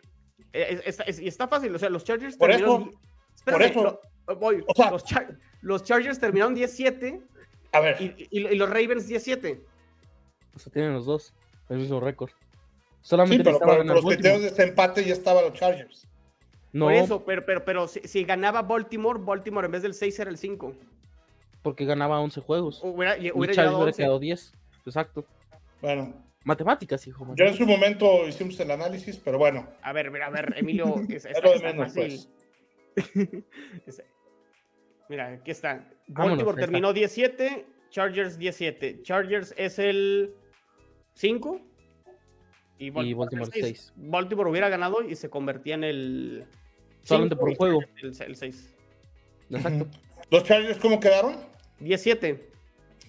[0.54, 2.82] Eh, es- es- es- y está fácil, o sea, los Chargers Por terminaron.
[2.82, 2.98] eso, di-
[3.36, 4.02] Espérame, por eso.
[4.28, 4.64] lo- voy.
[4.68, 7.22] O sea- los, Char- los Chargers terminaron 17
[7.74, 9.62] A ver, y, y- y los Ravens 17.
[10.56, 11.32] O sea, tienen los dos
[11.70, 12.32] el mismo récord.
[12.32, 12.36] sí,
[13.02, 14.16] Solamente pero, necesitaba pero ganar los Baltimore.
[14.16, 16.08] criterios de este empate ya estaban los Chargers.
[16.74, 20.20] No, Por eso, pero, pero, pero si, si ganaba Baltimore, Baltimore en vez del 6
[20.20, 20.74] era el 5.
[21.64, 22.80] porque ganaba 11 juegos.
[22.84, 23.98] Hubiera, Y hubiera llegado hubiera 11.
[24.04, 24.54] quedado 10.
[24.86, 25.26] Exacto.
[25.82, 26.14] Bueno,
[26.44, 27.28] Matemáticas, hijo.
[27.36, 31.26] yo en su momento hicimos el análisis, pero bueno, A ver, a ver, Emilio, es,
[31.26, 32.20] es está- lo de está menos, fácil.
[32.96, 33.44] pues.
[33.86, 34.04] Es-
[35.10, 35.88] Mira, aquí está.
[36.08, 39.02] Vámonos, Baltimore terminó 17, Chargers 17.
[39.04, 40.34] Chargers es el
[41.14, 41.62] 5
[42.80, 43.94] y Baltimore el 6.
[43.96, 46.46] Baltimore hubiera ganado y se convertía en el
[47.04, 47.80] Solamente por y un juego.
[47.96, 48.76] Chargers El, 6.
[49.52, 49.88] Exacto.
[50.32, 51.36] ¿Los Chargers cómo quedaron?
[51.80, 52.50] 17.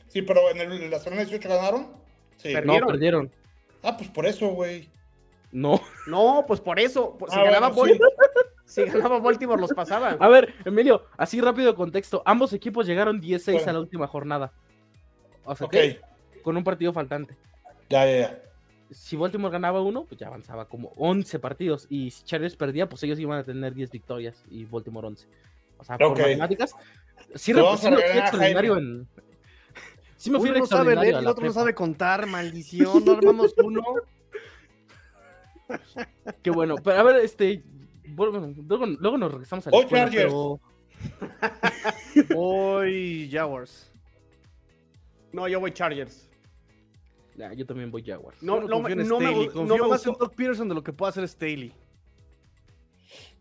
[0.08, 1.88] Sí, pero en, el- en la semana 18 ganaron.
[2.36, 2.52] Sí.
[2.52, 2.66] Perdí.
[2.66, 2.88] No, ¿Perdieron?
[2.88, 3.32] perdieron.
[3.82, 4.88] Ah, pues por eso, güey.
[5.52, 5.80] No.
[6.06, 7.16] No, pues por eso.
[7.18, 7.94] pues, si, Ah, ganaba bueno,
[8.64, 8.82] sí.
[8.84, 10.16] Si ganaba Baltimore los pasaba.
[10.20, 12.22] A ver, Emilio, así rápido contexto.
[12.26, 13.70] Ambos equipos llegaron 16 Bueno.
[13.70, 14.52] a la última jornada.
[15.44, 16.00] O sea, Ok, que
[16.42, 17.34] con un partido faltante.
[17.88, 18.42] ya, ya, ya.
[18.90, 21.86] Si Baltimore ganaba uno, pues ya avanzaba como 11 partidos.
[21.90, 25.26] Y si Chargers perdía, pues ellos iban a tener 10 victorias y Baltimore 11.
[25.78, 26.18] O sea, por Ok.
[26.20, 26.74] matemáticas.
[27.34, 29.06] Sí, me fui extraordinario en.
[30.16, 33.04] Sí me fui Uno no sabe leer y el otro no sabe contar, maldición.
[33.04, 33.82] No armamos uno.
[36.42, 36.74] Qué bueno.
[36.82, 37.62] Pero a ver, este.
[38.08, 40.24] bueno, luego, luego nos regresamos a la Voy escuela, Chargers.
[40.32, 40.60] pero-
[42.34, 43.92] Voy Jaguars.
[45.32, 46.27] No, yo voy Chargers.
[47.38, 48.42] Ya, yo también voy Jaguars.
[48.42, 50.24] No, no, confío me- en no me Staley, confío no me más en gustó.
[50.24, 51.72] Doug Peterson de lo que puede hacer Staley.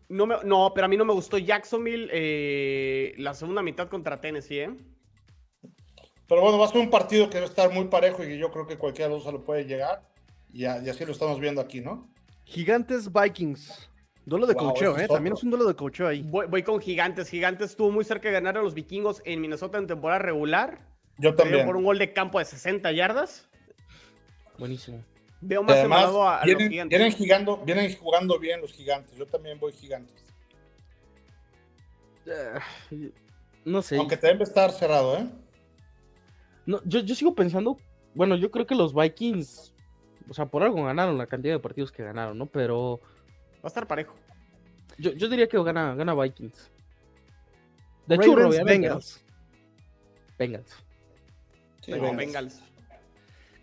[0.08, 4.20] No, me- no, pero a mí no me gustó Jacksonville eh, la segunda mitad contra
[4.20, 4.70] Tennessee, ¿eh?
[6.28, 8.66] Pero bueno, va a ser un partido que debe estar muy parejo y yo creo
[8.68, 10.06] que cualquiera de los dos se lo puede llegar.
[10.52, 12.08] Y, a- y así lo estamos viendo aquí, ¿no?
[12.44, 13.90] Gigantes Vikings.
[14.24, 15.02] Duelo de Wow, cocheo, ¿eh?
[15.02, 16.22] es También es un duelo de cocheo ahí.
[16.22, 17.28] Voy, voy con Gigantes.
[17.30, 20.86] Gigantes estuvo muy cerca de ganar a los vikingos en Minnesota en temporada regular.
[21.18, 21.66] Yo también.
[21.66, 23.48] por un gol de campo de 60 yardas.
[24.58, 25.02] Buenísimo.
[25.40, 26.98] Veo más además, a, a los vienen, gigantes.
[26.98, 29.16] vienen, jugando, vienen jugando bien los gigantes.
[29.16, 30.26] Yo también voy gigantes.
[32.26, 33.10] Eh,
[33.64, 33.96] No sé.
[33.96, 35.28] Aunque también va a estar cerrado, ¿eh?
[36.66, 37.78] No, yo, yo sigo pensando.
[38.14, 39.72] Bueno, yo creo que los Vikings.
[40.28, 42.46] O sea, por algo ganaron la cantidad de partidos que ganaron, ¿no?
[42.46, 43.00] Pero.
[43.56, 44.14] Va a estar parejo.
[44.98, 46.70] Yo, yo diría que gana, gana Vikings.
[48.06, 48.58] De Ravens.
[48.58, 48.64] ¿no?
[48.64, 49.24] Bengals.
[50.38, 50.76] Bengals.
[51.82, 52.12] Sí, venga.
[52.12, 52.62] Bengals.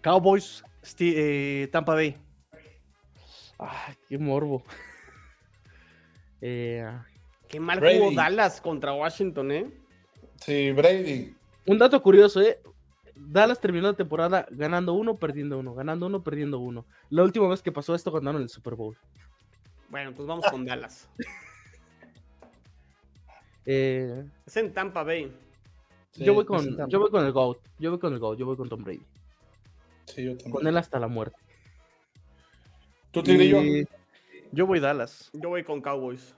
[0.06, 0.64] Cowboys
[0.99, 2.15] eh, Tampa Bay.
[3.57, 4.64] Ay, qué morbo.
[6.48, 6.86] Eh,
[7.48, 7.98] Qué mal Brady.
[7.98, 9.72] jugó Dallas contra Washington, ¿eh?
[10.36, 11.34] Sí, Brady.
[11.65, 12.60] un dato curioso, ¿eh?
[13.15, 16.86] Dallas terminó la temporada ganando uno, perdiendo uno, ganando uno, perdiendo uno.
[17.10, 18.95] La última vez que pasó esto ganaron el Super Bowl.
[19.90, 21.10] Bueno, pues vamos con Dallas.
[23.65, 25.36] Eh, Es en Tampa Bay.
[26.11, 26.91] Sí, yo, voy con, en Tampa.
[26.91, 27.57] yo voy con el GOAT.
[27.80, 28.38] Yo voy con el GOAT.
[28.38, 29.02] Yo voy con Tom Brady.
[30.06, 30.52] Sí, yo también.
[30.52, 31.38] Con él hasta la muerte.
[33.11, 33.61] ¿Tú, Tigrillo?
[33.64, 33.88] Y
[34.52, 35.30] Yo voy Dallas.
[35.34, 36.36] Yo voy con Cowboys.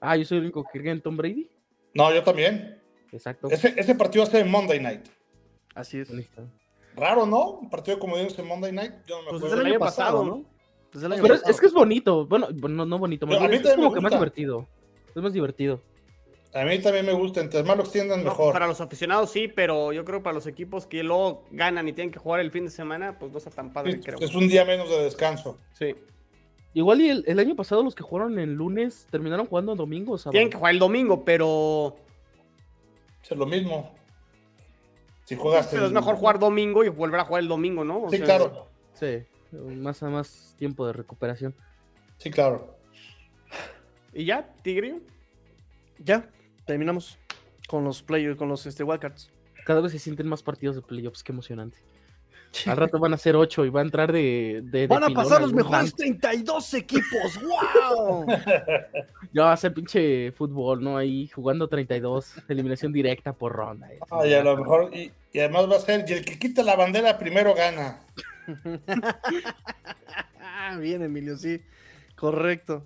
[0.00, 1.48] Ah, yo soy el único que cree en Tom Brady.
[1.94, 2.80] No, yo también.
[3.12, 3.48] Exacto.
[3.50, 5.06] Ese, ese partido ser en Monday Night.
[5.74, 6.10] Así es.
[6.10, 6.48] Listo.
[6.94, 7.50] Raro, ¿no?
[7.58, 8.92] Un partido de comodines en Monday Night.
[9.06, 9.44] Yo no me Pues acuerdo.
[9.48, 10.44] desde el el año pasado, pasado, ¿no?
[10.92, 11.54] Desde el año Pero es, pasado.
[11.54, 12.26] es que es bonito.
[12.26, 13.26] Bueno, no, no bonito.
[13.26, 14.68] más Pero a bien mí es, como me que más divertido.
[15.14, 15.82] Es más divertido.
[16.60, 17.40] A mí también me gusta.
[17.40, 18.52] Entre más lo extiendan, No, mejor.
[18.52, 21.92] para los aficionados sí, pero yo creo que para los equipos que luego ganan y
[21.92, 24.18] tienen que jugar el fin de semana, pues no está tan padre, Sí, creo.
[24.20, 25.58] es un día menos de descanso.
[25.74, 25.94] Sí.
[26.74, 30.12] Igual y el, el año pasado los que jugaron en lunes terminaron jugando en domingo
[30.14, 30.32] o sábado.
[30.32, 31.96] Tienen que jugar el domingo, pero,
[33.22, 33.94] Es lo mismo.
[35.24, 35.66] Si juegas.
[35.68, 38.04] pero es el- mejor jugar domingo y volver a jugar el domingo, ¿no?
[38.04, 38.66] O Sí, sea, claro.
[38.94, 39.18] Sí,
[39.52, 41.54] más a más tiempo de recuperación.
[42.18, 42.74] Sí, claro.
[44.12, 45.00] ¿Y ya, Tigre?
[45.98, 46.28] Ya,
[46.72, 47.18] terminamos
[47.66, 49.32] con los players, con los este, wildcards.
[49.64, 51.78] Cada vez se sienten más partidos de playoffs, qué emocionante.
[52.64, 54.60] Al rato van a ser ocho y va a entrar de.
[54.64, 56.18] de- de Van a pasar los mejores man.
[56.18, 57.40] 32 equipos.
[57.42, 58.26] ¡Wow!
[59.34, 60.96] Ya va a ser pinche fútbol, ¿no?
[60.96, 63.92] Ahí jugando 32, eliminación directa por ronda.
[63.92, 63.98] eh.
[64.10, 64.90] Ah, y a lo mejor.
[64.96, 66.06] Y, y además va a ser.
[66.08, 68.00] Y el que quita la bandera primero gana.
[70.40, 71.60] Ah, Bien, Emilio, sí.
[72.16, 72.82] Correcto.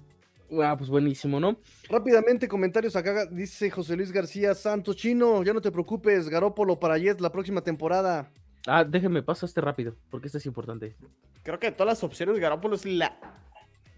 [0.60, 1.56] Ah, pues buenísimo, ¿no?
[1.88, 3.26] Rápidamente, comentarios acá.
[3.26, 5.42] Dice José Luis García Santos Chino.
[5.42, 8.30] Ya no te preocupes, Garópolo para Jets la próxima temporada.
[8.66, 10.94] Ah, déjenme paso este rápido, porque este es importante.
[11.42, 13.18] Creo que de todas las opciones, Garoppolo es la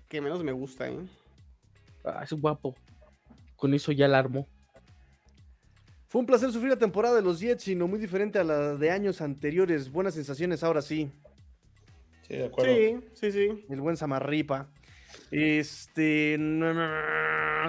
[0.08, 0.98] que menos me gusta, ¿eh?
[2.04, 2.74] Ah, es guapo.
[3.56, 4.46] Con eso ya la armó.
[6.06, 8.90] Fue un placer sufrir la temporada de los Jets, sino muy diferente a la de
[8.90, 9.90] años anteriores.
[9.90, 11.10] Buenas sensaciones ahora sí.
[12.28, 12.72] Sí, de acuerdo.
[12.72, 13.66] Sí, sí, sí.
[13.68, 14.70] El buen Samarripa.
[15.30, 16.38] Este.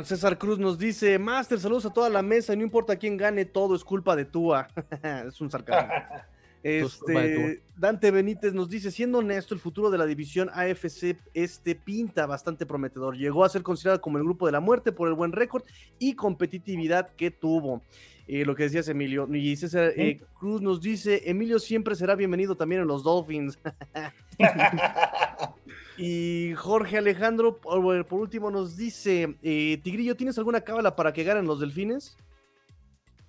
[0.03, 2.55] César Cruz nos dice: Master, saludos a toda la mesa.
[2.55, 4.67] No importa quién gane, todo es culpa de Tua.
[5.27, 5.93] es un sarcasmo.
[6.67, 12.25] Este, Dante Benítez nos dice, siendo honesto, el futuro de la división AFC este pinta
[12.25, 13.15] bastante prometedor.
[13.15, 15.61] Llegó a ser considerado como el grupo de la muerte por el buen récord
[15.99, 17.83] y competitividad que tuvo.
[18.27, 19.27] Eh, lo que decías, Emilio.
[19.31, 23.59] Y César eh, Cruz nos dice, Emilio siempre será bienvenido también en los Dolphins.
[25.97, 31.45] y Jorge Alejandro, por, último, nos dice, eh, Tigrillo, ¿tienes alguna cábala para que ganen
[31.45, 32.17] los delfines?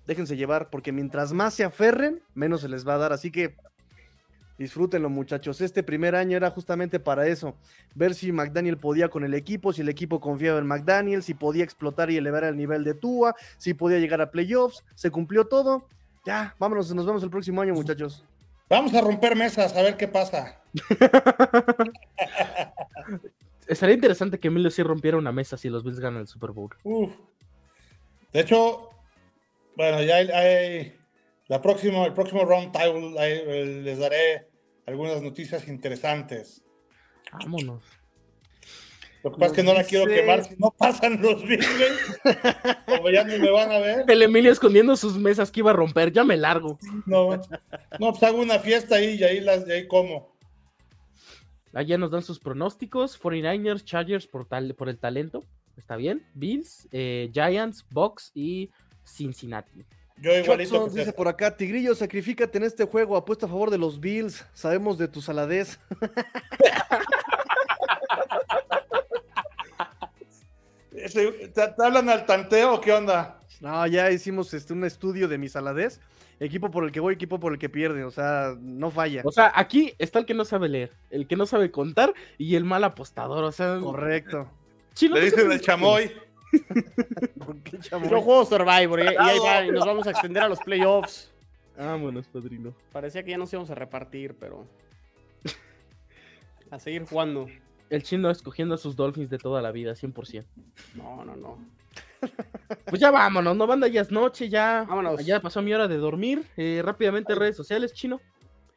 [0.05, 3.13] Déjense llevar, porque mientras más se aferren, menos se les va a dar.
[3.13, 3.55] Así que
[4.57, 5.61] disfrútenlo, muchachos.
[5.61, 7.55] Este primer año era justamente para eso.
[7.95, 11.63] Ver si McDaniel podía con el equipo, si el equipo confiaba en McDaniel, si podía
[11.63, 14.83] explotar y elevar el nivel de Tua, si podía llegar a playoffs.
[14.95, 15.87] Se cumplió todo.
[16.25, 18.25] Ya, vámonos, nos vemos el próximo año, muchachos.
[18.69, 20.61] Vamos a romper mesas a ver qué pasa.
[23.67, 26.69] Estaría interesante que Emilio sí rompiera una mesa si los Bills ganan el Super Bowl.
[26.83, 27.11] Uf.
[28.31, 28.89] De hecho,
[29.75, 30.93] bueno, ya hay, hay-
[31.47, 34.47] la próxima, el próximo round table eh, les daré
[34.85, 36.63] algunas noticias interesantes.
[37.31, 37.83] Vámonos.
[39.27, 41.67] Lo que pasa es que no la quiero quemar si no pasan los Bills.
[42.85, 44.05] Como ya no me van a ver.
[44.07, 46.79] El Emilio escondiendo sus mesas que iba a romper, ya me largo.
[47.05, 47.31] No,
[47.99, 50.33] no pues hago una fiesta ahí y ahí, las, y ahí como.
[51.73, 53.21] Allá nos dan sus pronósticos.
[53.21, 55.43] 49ers, Chargers por, tal, por el talento.
[55.75, 56.25] Está bien.
[56.33, 58.71] Bills, eh, Giants, Bucks y
[59.03, 59.83] Cincinnati.
[60.21, 63.69] Yo igualito Watson que dice por acá, Tigrillo, sacrifícate en este juego, apuesta a favor
[63.71, 64.45] de los Bills.
[64.53, 65.77] Sabemos de tu saladez.
[70.97, 73.39] Ese- ¿Te, te hablan al tanteo o qué onda?
[73.61, 75.99] No, ya hicimos este, un estudio de mi saladez.
[76.39, 78.03] Equipo por el que voy, equipo por el que pierde.
[78.03, 79.21] O sea, no falla.
[79.25, 82.55] O sea, aquí está el que no sabe leer, el que no sabe contar y
[82.55, 83.43] el mal apostador.
[83.43, 84.47] O sea, Correcto.
[84.93, 86.11] Chino, Le ¿tú qué dicen el chamoy.
[87.43, 88.09] ¿Por qué, chamoy?
[88.09, 91.31] Yo juego Survivor y, y ahí va, y nos vamos a extender a los playoffs.
[91.77, 92.73] Vámonos, padrino.
[92.91, 94.65] Parecía que ya nos íbamos a repartir, pero.
[96.71, 97.47] A seguir jugando.
[97.89, 100.45] El chino escogiendo a sus Dolphins de toda la vida, 100%.
[100.95, 101.57] No, no, no.
[102.85, 104.85] Pues ya vámonos, no banda, ya es noche, ya.
[104.87, 105.25] Vámonos.
[105.25, 106.45] Ya pasó mi hora de dormir.
[106.57, 108.19] Eh, rápidamente, redes sociales, chino.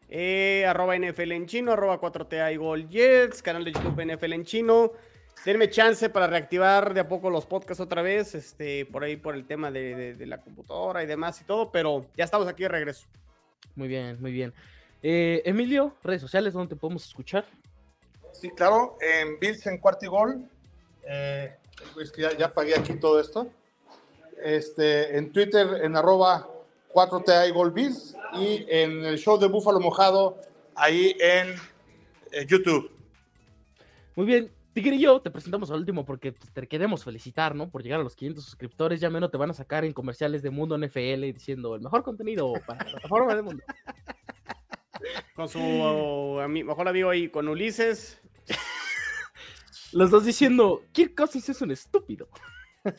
[0.09, 4.45] Eh, arroba NFL en chino, arroba 4TA y Gol Jets, canal de YouTube NFL en
[4.45, 4.93] chino.
[5.45, 9.35] Denme chance para reactivar de a poco los podcasts otra vez, este, por ahí por
[9.35, 12.65] el tema de, de- de la computadora y demás y todo, pero ya estamos aquí
[12.65, 13.07] de regreso.
[13.75, 14.53] Muy bien, muy bien.
[15.03, 17.47] Eh, Emilio, redes sociales, ¿dónde te podemos escuchar?
[18.41, 20.49] Sí, claro, en Bills en cuarto y gol.
[21.07, 21.55] Eh,
[22.01, 23.49] es que ya, ya pagué aquí todo esto.
[24.43, 26.49] Este, en Twitter en arroba
[26.95, 28.17] 4TA y Gol Bills.
[28.33, 30.39] Y en el show de Búfalo Mojado,
[30.75, 31.55] ahí en
[32.33, 32.91] eh, YouTube.
[34.17, 34.51] Muy bien.
[34.73, 37.69] Tigrillo, te presentamos al último porque pues, te queremos felicitar, ¿no?
[37.69, 39.01] Por llegar a los 500 suscriptores.
[39.01, 42.55] Ya menos te van a sacar en comerciales de Mundo NFL diciendo el mejor contenido
[42.67, 43.63] para la plataforma del mundo.
[45.35, 48.20] Con su mejor amigo ahí, con Ulises.
[49.93, 52.29] Los dos diciendo, Kirk Cousins es un estúpido.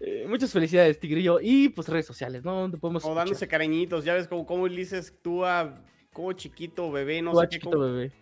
[0.00, 1.40] Eh, muchas felicidades, Tigrillo.
[1.40, 2.54] Y pues redes sociales, ¿no?
[2.60, 3.24] ¿Dónde podemos O escuchar?
[3.26, 5.82] dándose cariñitos, ya ves como, como Ulises actúa
[6.12, 7.56] como chiquito, bebé, no Tú, sé qué.
[7.56, 8.12] chiquito como- bebé.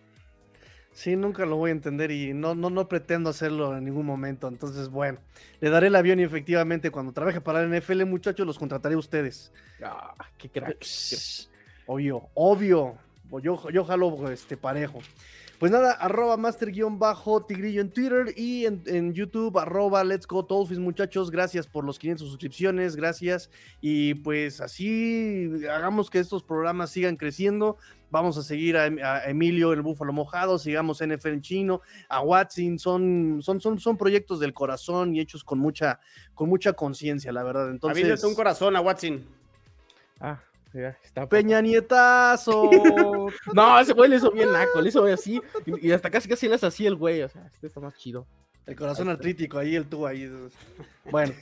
[0.91, 4.47] Sí, nunca lo voy a entender y no, no, no pretendo hacerlo en ningún momento.
[4.47, 5.19] Entonces, bueno,
[5.61, 8.97] le daré el avión y efectivamente cuando trabaje para la NFL, muchachos, los contrataré a
[8.97, 9.53] ustedes.
[9.83, 10.83] Ah, qué crack.
[11.85, 12.97] Obvio, obvio.
[13.41, 14.99] Yo, yo jalo este, parejo.
[15.59, 21.29] Pues nada, arroba master-tigrillo en Twitter y en, YouTube, arroba let's go Dolphins, muchachos.
[21.29, 23.51] Gracias por los 500 suscripciones, gracias.
[23.81, 27.75] Y pues así hagamos que estos programas sigan creciendo.
[28.09, 28.87] Vamos a seguir a,
[29.25, 34.39] Emilio, el Búfalo Mojado, sigamos NFL en chino, a Watson, son, son, son, son proyectos
[34.39, 35.99] del corazón y hechos con mucha,
[36.35, 37.69] con mucha conciencia, la verdad.
[37.69, 39.25] Entonces, un corazón a Watson.
[40.21, 40.39] Ah,
[40.73, 42.69] está Peña Nietazo.
[43.53, 46.55] no, ese güey le hizo bien naco, le hizo así y, hasta casi casi le
[46.55, 48.27] hace así el güey, o sea, este está más chido.
[48.65, 50.29] El corazón artrítico ahí, el tú ahí.
[51.11, 51.33] Bueno,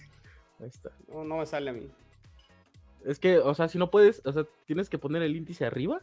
[0.60, 0.92] ahí está.
[1.10, 1.90] No, no me sale a mí.
[3.06, 6.02] Es que, o sea, si no puedes, o sea, tienes que poner el índice arriba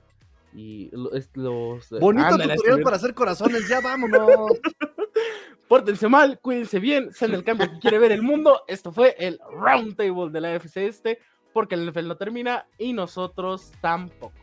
[0.55, 0.90] y
[1.34, 1.90] los...
[1.90, 4.52] Bonito tutorial para hacer corazones, ya vámonos.
[5.68, 8.62] Pórtense mal, cuídense bien, sean el cambio que quiere ver el mundo.
[8.68, 11.18] Esto fue el Roundtable de la FC Este
[11.55, 14.35] porque el NFL no termina y nosotros tampoco.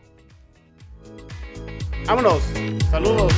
[2.08, 2.42] Vámonos.
[2.90, 3.34] Saludos.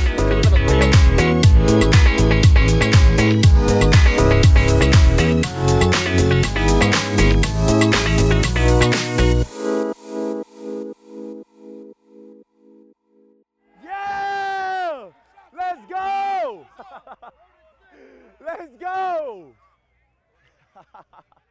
[13.82, 15.10] Yeah!
[15.52, 16.66] Let's go!
[18.40, 19.52] Let's go!